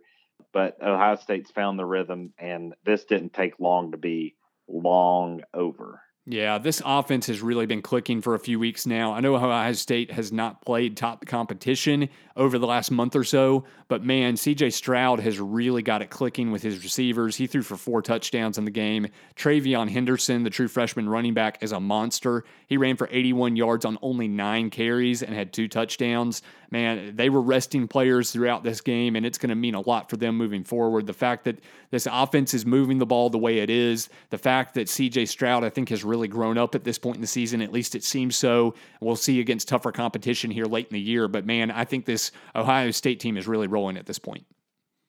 but 0.54 0.76
Ohio 0.82 1.16
State's 1.16 1.52
found 1.52 1.80
the 1.80 1.86
rhythm, 1.86 2.34
and 2.38 2.74
this 2.86 3.06
didn't 3.06 3.34
take 3.34 3.60
long 3.60 3.92
to 3.92 3.98
be 3.98 4.36
long 4.68 5.42
over. 5.54 6.02
Yeah, 6.28 6.60
this 6.60 6.84
offense 6.86 7.26
has 7.28 7.42
really 7.42 7.66
been 7.66 7.82
clicking 7.82 8.22
for 8.22 8.36
a 8.36 8.40
few 8.40 8.60
weeks 8.60 8.86
now. 8.86 9.12
I 9.12 9.22
know 9.22 9.36
Ohio 9.36 9.74
State 9.74 10.12
has 10.12 10.32
not 10.32 10.64
played 10.64 10.96
top 10.96 11.26
competition 11.26 12.10
over 12.36 12.60
the 12.60 12.68
last 12.68 12.92
month 12.92 13.16
or 13.16 13.24
so, 13.24 13.66
but 13.88 14.04
man, 14.04 14.36
CJ 14.36 14.72
Stroud 14.72 15.20
has 15.22 15.40
really 15.40 15.82
got 15.82 16.04
it 16.04 16.12
clicking 16.12 16.52
with 16.52 16.62
his 16.62 16.84
receivers. 16.84 17.38
He 17.38 17.48
threw 17.48 17.64
for 17.64 17.76
four 17.76 18.04
touchdowns 18.04 18.60
in 18.60 18.66
the 18.66 18.72
game. 18.72 19.08
TreVeyon 19.36 19.90
Henderson, 19.90 20.44
the 20.44 20.52
true 20.52 20.68
freshman 20.68 21.10
running 21.10 21.34
back, 21.34 21.58
is 21.64 21.72
a 21.72 21.80
monster. 21.80 22.44
He 22.68 22.78
ran 22.78 22.98
for 22.98 23.10
81 23.12 23.56
yards 23.56 23.84
on 23.84 23.98
only 24.04 24.28
nine 24.28 24.70
carries 24.70 25.24
and 25.24 25.34
had 25.34 25.52
two 25.52 25.68
touchdowns 25.68 26.44
man, 26.72 27.16
they 27.16 27.30
were 27.30 27.42
resting 27.42 27.88
players 27.88 28.32
throughout 28.32 28.64
this 28.64 28.80
game, 28.80 29.16
and 29.16 29.26
it's 29.26 29.38
going 29.38 29.50
to 29.50 29.56
mean 29.56 29.76
a 29.76 29.82
lot 29.82 30.10
for 30.10 30.18
them 30.18 30.38
moving 30.38 30.64
forward. 30.64 31.06
The 31.06 31.14
fact 31.14 31.44
that 31.44 31.60
this 31.92 32.08
offense 32.10 32.54
is 32.54 32.66
moving 32.66 32.98
the 32.98 33.06
ball 33.06 33.30
the 33.30 33.38
way 33.38 33.60
it 33.60 33.70
is, 33.70 34.10
the 34.30 34.38
fact 34.38 34.74
that 34.76 34.88
CJ 34.88 35.28
Stroud, 35.28 35.64
I 35.64 35.70
think, 35.70 35.90
has 35.90 36.04
really 36.04 36.30
grown 36.30 36.58
up 36.58 36.74
at 36.74 36.84
this 36.84 36.98
point 36.98 37.18
in 37.18 37.22
the 37.22 37.28
season, 37.28 37.62
at 37.62 37.74
least 37.74 37.94
it 37.94 38.04
seems 38.04 38.38
so. 38.38 38.74
We'll 39.02 39.18
see 39.18 39.42
against 39.42 39.68
tougher 39.68 39.92
competition 39.92 40.50
here 40.50 40.66
late 40.66 40.88
in 40.88 40.94
the 40.94 41.02
year, 41.02 41.28
but 41.28 41.46
man, 41.46 41.70
I 41.70 41.84
think 41.84 42.06
this 42.06 42.32
Ohio 42.56 42.92
State 42.92 43.20
team 43.20 43.38
is 43.38 43.48
really 43.48 43.68
rolling 43.68 43.98
at 43.98 44.06
this 44.06 44.20
point. 44.20 44.46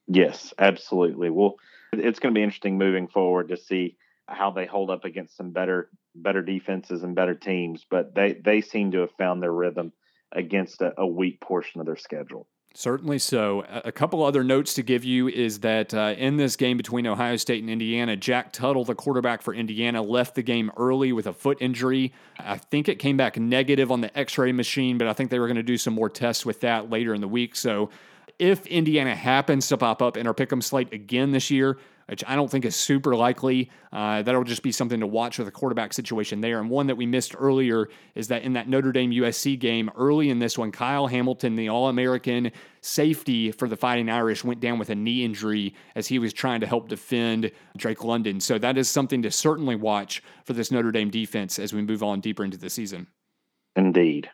Yes, 0.09 0.53
absolutely. 0.59 1.31
Well, 1.31 1.57
it's 1.93 2.19
going 2.19 2.35
to 2.35 2.39
be 2.39 2.43
interesting 2.43 2.77
moving 2.77 3.07
forward 3.07 3.49
to 3.49 3.57
see 3.57 3.97
how 4.27 4.51
they 4.51 4.67
hold 4.67 4.91
up 4.91 5.05
against 5.05 5.37
some 5.37 5.51
better 5.51 5.91
better 6.15 6.43
defenses 6.43 7.03
and 7.03 7.15
better 7.15 7.35
teams, 7.35 7.87
but 7.89 8.15
they 8.15 8.33
they 8.33 8.61
seem 8.61 8.91
to 8.93 9.01
have 9.01 9.13
found 9.13 9.43
their 9.43 9.53
rhythm 9.53 9.93
against 10.33 10.81
a, 10.83 10.93
a 10.99 11.07
weak 11.07 11.41
portion 11.41 11.81
of 11.81 11.87
their 11.87 11.97
schedule. 11.97 12.47
Certainly 12.75 13.19
so. 13.19 13.65
A 13.85 13.93
couple 13.93 14.25
other 14.25 14.43
notes 14.43 14.73
to 14.75 14.83
give 14.83 15.05
you 15.05 15.29
is 15.29 15.61
that 15.61 15.93
uh, 15.93 16.15
in 16.17 16.39
this 16.39 16.57
game 16.57 16.79
between 16.79 17.07
Ohio 17.07 17.37
State 17.37 17.61
and 17.63 17.69
Indiana, 17.69 18.17
Jack 18.17 18.51
Tuttle, 18.51 18.85
the 18.85 18.95
quarterback 18.95 19.43
for 19.43 19.53
Indiana, 19.53 20.01
left 20.01 20.35
the 20.35 20.43
game 20.43 20.71
early 20.79 21.13
with 21.13 21.27
a 21.27 21.35
foot 21.35 21.59
injury. 21.61 22.15
I 22.39 22.57
think 22.57 22.89
it 22.89 22.99
came 22.99 23.19
back 23.19 23.39
negative 23.39 23.93
on 23.93 24.01
the 24.01 24.19
x 24.19 24.39
ray 24.39 24.53
machine, 24.53 24.97
but 24.97 25.07
I 25.07 25.13
think 25.13 25.31
they 25.31 25.39
were 25.39 25.49
going 25.49 25.57
to 25.57 25.63
do 25.63 25.77
some 25.77 25.93
more 25.93 26.09
tests 26.09 26.47
with 26.47 26.61
that 26.61 26.89
later 26.89 27.13
in 27.13 27.21
the 27.21 27.29
week. 27.29 27.57
So 27.57 27.91
if 28.39 28.67
Indiana 28.67 29.15
happens 29.15 29.69
to 29.69 29.77
pop 29.77 30.03
up 30.03 30.17
in 30.17 30.27
our 30.27 30.35
pick'em 30.35 30.63
slate 30.63 30.93
again 30.93 31.33
this 31.33 31.51
year, 31.51 31.79
which 32.13 32.23
I 32.27 32.35
don't 32.35 32.51
think 32.51 32.65
is 32.65 32.77
super 32.77 33.17
likely. 33.17 33.71
Uh, 33.91 34.21
that'll 34.23 34.45
just 34.45 34.63
be 34.63 34.71
something 34.71 35.01
to 35.01 35.07
watch 35.07 35.39
with 35.39 35.47
the 35.47 35.51
quarterback 35.51 35.93
situation 35.93 36.43
there. 36.43 36.61
And 36.61 36.69
one 36.69 36.87
that 36.89 36.97
we 36.97 37.07
missed 37.07 37.35
earlier 37.39 37.89
is 38.15 38.29
that 38.29 38.43
in 38.43 38.53
that 38.53 38.69
Notre 38.69 38.93
Dame 38.93 39.13
USC 39.13 39.59
game, 39.59 39.91
early 39.97 40.29
in 40.29 40.39
this 40.39 40.59
one, 40.59 40.73
Kyle 40.73 41.07
Hamilton, 41.07 41.57
the 41.57 41.71
All 41.71 41.89
American 41.89 42.53
safety 42.83 43.51
for 43.51 43.67
the 43.67 43.77
Fighting 43.77 44.11
Irish, 44.11 44.45
went 44.45 44.61
down 44.61 44.79
with 44.79 44.91
a 44.91 44.95
knee 44.95 45.25
injury 45.25 45.75
as 45.95 46.07
he 46.07 46.19
was 46.19 46.33
trying 46.33 46.61
to 46.61 46.67
help 46.67 46.89
defend 46.89 47.51
Drake 47.77 48.05
London. 48.05 48.41
So 48.41 48.59
that 48.59 48.77
is 48.77 48.91
something 48.91 49.23
to 49.23 49.31
certainly 49.31 49.77
watch 49.77 50.23
for 50.45 50.53
this 50.53 50.71
Notre 50.71 50.93
Dame 50.93 51.11
defense 51.11 51.59
as 51.59 51.73
we 51.73 51.83
move 51.83 52.03
on 52.03 52.21
deeper 52.21 52.45
into 52.45 52.59
the 52.59 52.69
season. 52.71 53.07
Indeed. 53.75 54.29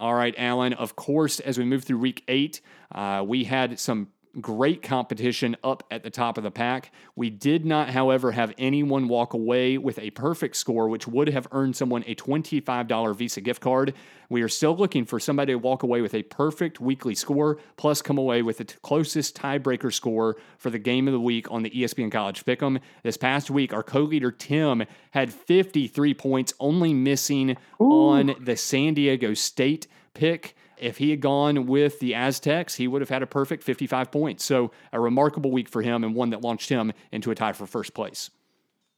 All 0.00 0.14
right, 0.14 0.34
Alan. 0.36 0.72
Of 0.72 0.96
course, 0.96 1.40
as 1.40 1.58
we 1.58 1.64
move 1.64 1.84
through 1.84 1.98
week 1.98 2.24
eight, 2.28 2.60
uh, 2.92 3.24
we 3.26 3.44
had 3.44 3.78
some 3.78 4.08
great 4.40 4.82
competition 4.82 5.56
up 5.62 5.84
at 5.90 6.02
the 6.02 6.10
top 6.10 6.38
of 6.38 6.44
the 6.44 6.50
pack. 6.50 6.92
We 7.16 7.30
did 7.30 7.64
not, 7.64 7.90
however, 7.90 8.32
have 8.32 8.52
anyone 8.58 9.08
walk 9.08 9.34
away 9.34 9.78
with 9.78 9.98
a 9.98 10.10
perfect 10.10 10.56
score, 10.56 10.88
which 10.88 11.06
would 11.06 11.28
have 11.28 11.46
earned 11.52 11.76
someone 11.76 12.04
a 12.06 12.14
$25 12.14 13.16
Visa 13.16 13.40
gift 13.40 13.60
card. 13.60 13.94
We 14.28 14.42
are 14.42 14.48
still 14.48 14.76
looking 14.76 15.04
for 15.04 15.20
somebody 15.20 15.52
to 15.52 15.58
walk 15.58 15.82
away 15.82 16.00
with 16.00 16.14
a 16.14 16.22
perfect 16.22 16.80
weekly 16.80 17.14
score, 17.14 17.58
plus 17.76 18.02
come 18.02 18.18
away 18.18 18.42
with 18.42 18.58
the 18.58 18.64
t- 18.64 18.76
closest 18.82 19.36
tiebreaker 19.36 19.92
score 19.92 20.36
for 20.58 20.70
the 20.70 20.78
game 20.78 21.06
of 21.06 21.12
the 21.12 21.20
week 21.20 21.50
on 21.50 21.62
the 21.62 21.70
ESPN 21.70 22.10
College 22.10 22.44
Pick'em. 22.44 22.80
This 23.02 23.16
past 23.16 23.50
week, 23.50 23.72
our 23.72 23.82
co-leader 23.82 24.30
Tim 24.30 24.84
had 25.12 25.32
53 25.32 26.14
points, 26.14 26.54
only 26.58 26.94
missing 26.94 27.56
Ooh. 27.80 28.08
on 28.08 28.34
the 28.40 28.56
San 28.56 28.94
Diego 28.94 29.34
State 29.34 29.86
pick. 30.14 30.56
If 30.84 30.98
he 30.98 31.08
had 31.08 31.22
gone 31.22 31.64
with 31.64 31.98
the 31.98 32.14
Aztecs, 32.14 32.74
he 32.74 32.86
would 32.86 33.00
have 33.00 33.08
had 33.08 33.22
a 33.22 33.26
perfect 33.26 33.62
55 33.62 34.12
points. 34.12 34.44
So 34.44 34.70
a 34.92 35.00
remarkable 35.00 35.50
week 35.50 35.66
for 35.66 35.80
him 35.80 36.04
and 36.04 36.14
one 36.14 36.28
that 36.28 36.42
launched 36.42 36.68
him 36.68 36.92
into 37.10 37.30
a 37.30 37.34
tie 37.34 37.52
for 37.52 37.66
first 37.66 37.94
place. 37.94 38.28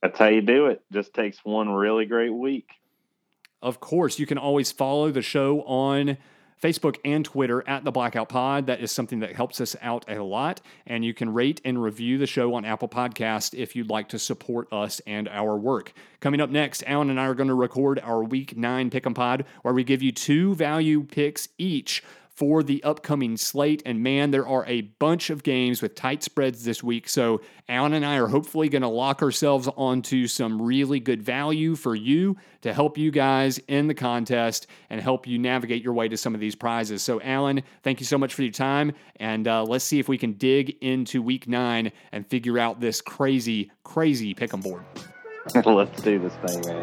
That's 0.02 0.18
how 0.18 0.26
you 0.26 0.40
do 0.40 0.66
it. 0.66 0.82
Just 0.92 1.14
takes 1.14 1.38
one 1.44 1.68
really 1.68 2.04
great 2.04 2.34
week. 2.34 2.68
Of 3.62 3.78
course, 3.78 4.18
you 4.18 4.26
can 4.26 4.36
always 4.36 4.72
follow 4.72 5.12
the 5.12 5.22
show 5.22 5.62
on 5.62 6.18
Facebook 6.62 6.96
and 7.04 7.24
Twitter 7.24 7.62
at 7.68 7.84
the 7.84 7.90
Blackout 7.90 8.28
Pod. 8.28 8.66
That 8.66 8.80
is 8.80 8.90
something 8.90 9.20
that 9.20 9.36
helps 9.36 9.60
us 9.60 9.76
out 9.82 10.04
a 10.08 10.22
lot. 10.22 10.60
And 10.86 11.04
you 11.04 11.14
can 11.14 11.32
rate 11.32 11.60
and 11.64 11.82
review 11.82 12.18
the 12.18 12.26
show 12.26 12.54
on 12.54 12.64
Apple 12.64 12.88
Podcast 12.88 13.54
if 13.54 13.76
you'd 13.76 13.90
like 13.90 14.08
to 14.10 14.18
support 14.18 14.72
us 14.72 15.00
and 15.06 15.28
our 15.28 15.56
work. 15.56 15.92
Coming 16.20 16.40
up 16.40 16.50
next, 16.50 16.82
Alan 16.86 17.10
and 17.10 17.20
I 17.20 17.26
are 17.26 17.34
going 17.34 17.48
to 17.48 17.54
record 17.54 18.00
our 18.00 18.22
Week 18.24 18.56
9 18.56 18.90
Pick'em 18.90 19.14
Pod, 19.14 19.44
where 19.62 19.74
we 19.74 19.84
give 19.84 20.02
you 20.02 20.12
two 20.12 20.54
value 20.54 21.02
picks 21.02 21.48
each 21.58 22.02
for 22.36 22.62
the 22.62 22.84
upcoming 22.84 23.36
slate. 23.38 23.82
And 23.86 24.02
man, 24.02 24.30
there 24.30 24.46
are 24.46 24.64
a 24.66 24.82
bunch 24.82 25.30
of 25.30 25.42
games 25.42 25.80
with 25.80 25.94
tight 25.94 26.22
spreads 26.22 26.64
this 26.64 26.82
week. 26.82 27.08
So 27.08 27.40
Alan 27.66 27.94
and 27.94 28.04
I 28.04 28.18
are 28.18 28.26
hopefully 28.26 28.68
going 28.68 28.82
to 28.82 28.88
lock 28.88 29.22
ourselves 29.22 29.68
onto 29.74 30.26
some 30.26 30.60
really 30.60 31.00
good 31.00 31.22
value 31.22 31.74
for 31.74 31.94
you 31.94 32.36
to 32.60 32.74
help 32.74 32.98
you 32.98 33.10
guys 33.10 33.58
in 33.68 33.86
the 33.86 33.94
contest 33.94 34.66
and 34.90 35.00
help 35.00 35.26
you 35.26 35.38
navigate 35.38 35.82
your 35.82 35.94
way 35.94 36.08
to 36.08 36.16
some 36.18 36.34
of 36.34 36.40
these 36.40 36.54
prizes. 36.54 37.02
So, 37.02 37.22
Alan, 37.22 37.62
thank 37.82 38.00
you 38.00 38.06
so 38.06 38.18
much 38.18 38.34
for 38.34 38.42
your 38.42 38.52
time. 38.52 38.92
And 39.16 39.48
uh, 39.48 39.64
let's 39.64 39.84
see 39.84 39.98
if 39.98 40.06
we 40.06 40.18
can 40.18 40.34
dig 40.34 40.76
into 40.82 41.22
week 41.22 41.48
nine 41.48 41.90
and 42.12 42.26
figure 42.26 42.58
out 42.58 42.80
this 42.80 43.00
crazy, 43.00 43.70
crazy 43.82 44.34
pick 44.34 44.52
'em 44.52 44.60
board. 44.60 44.84
let's 45.64 46.02
do 46.02 46.18
this 46.18 46.34
thing, 46.44 46.60
man. 46.66 46.82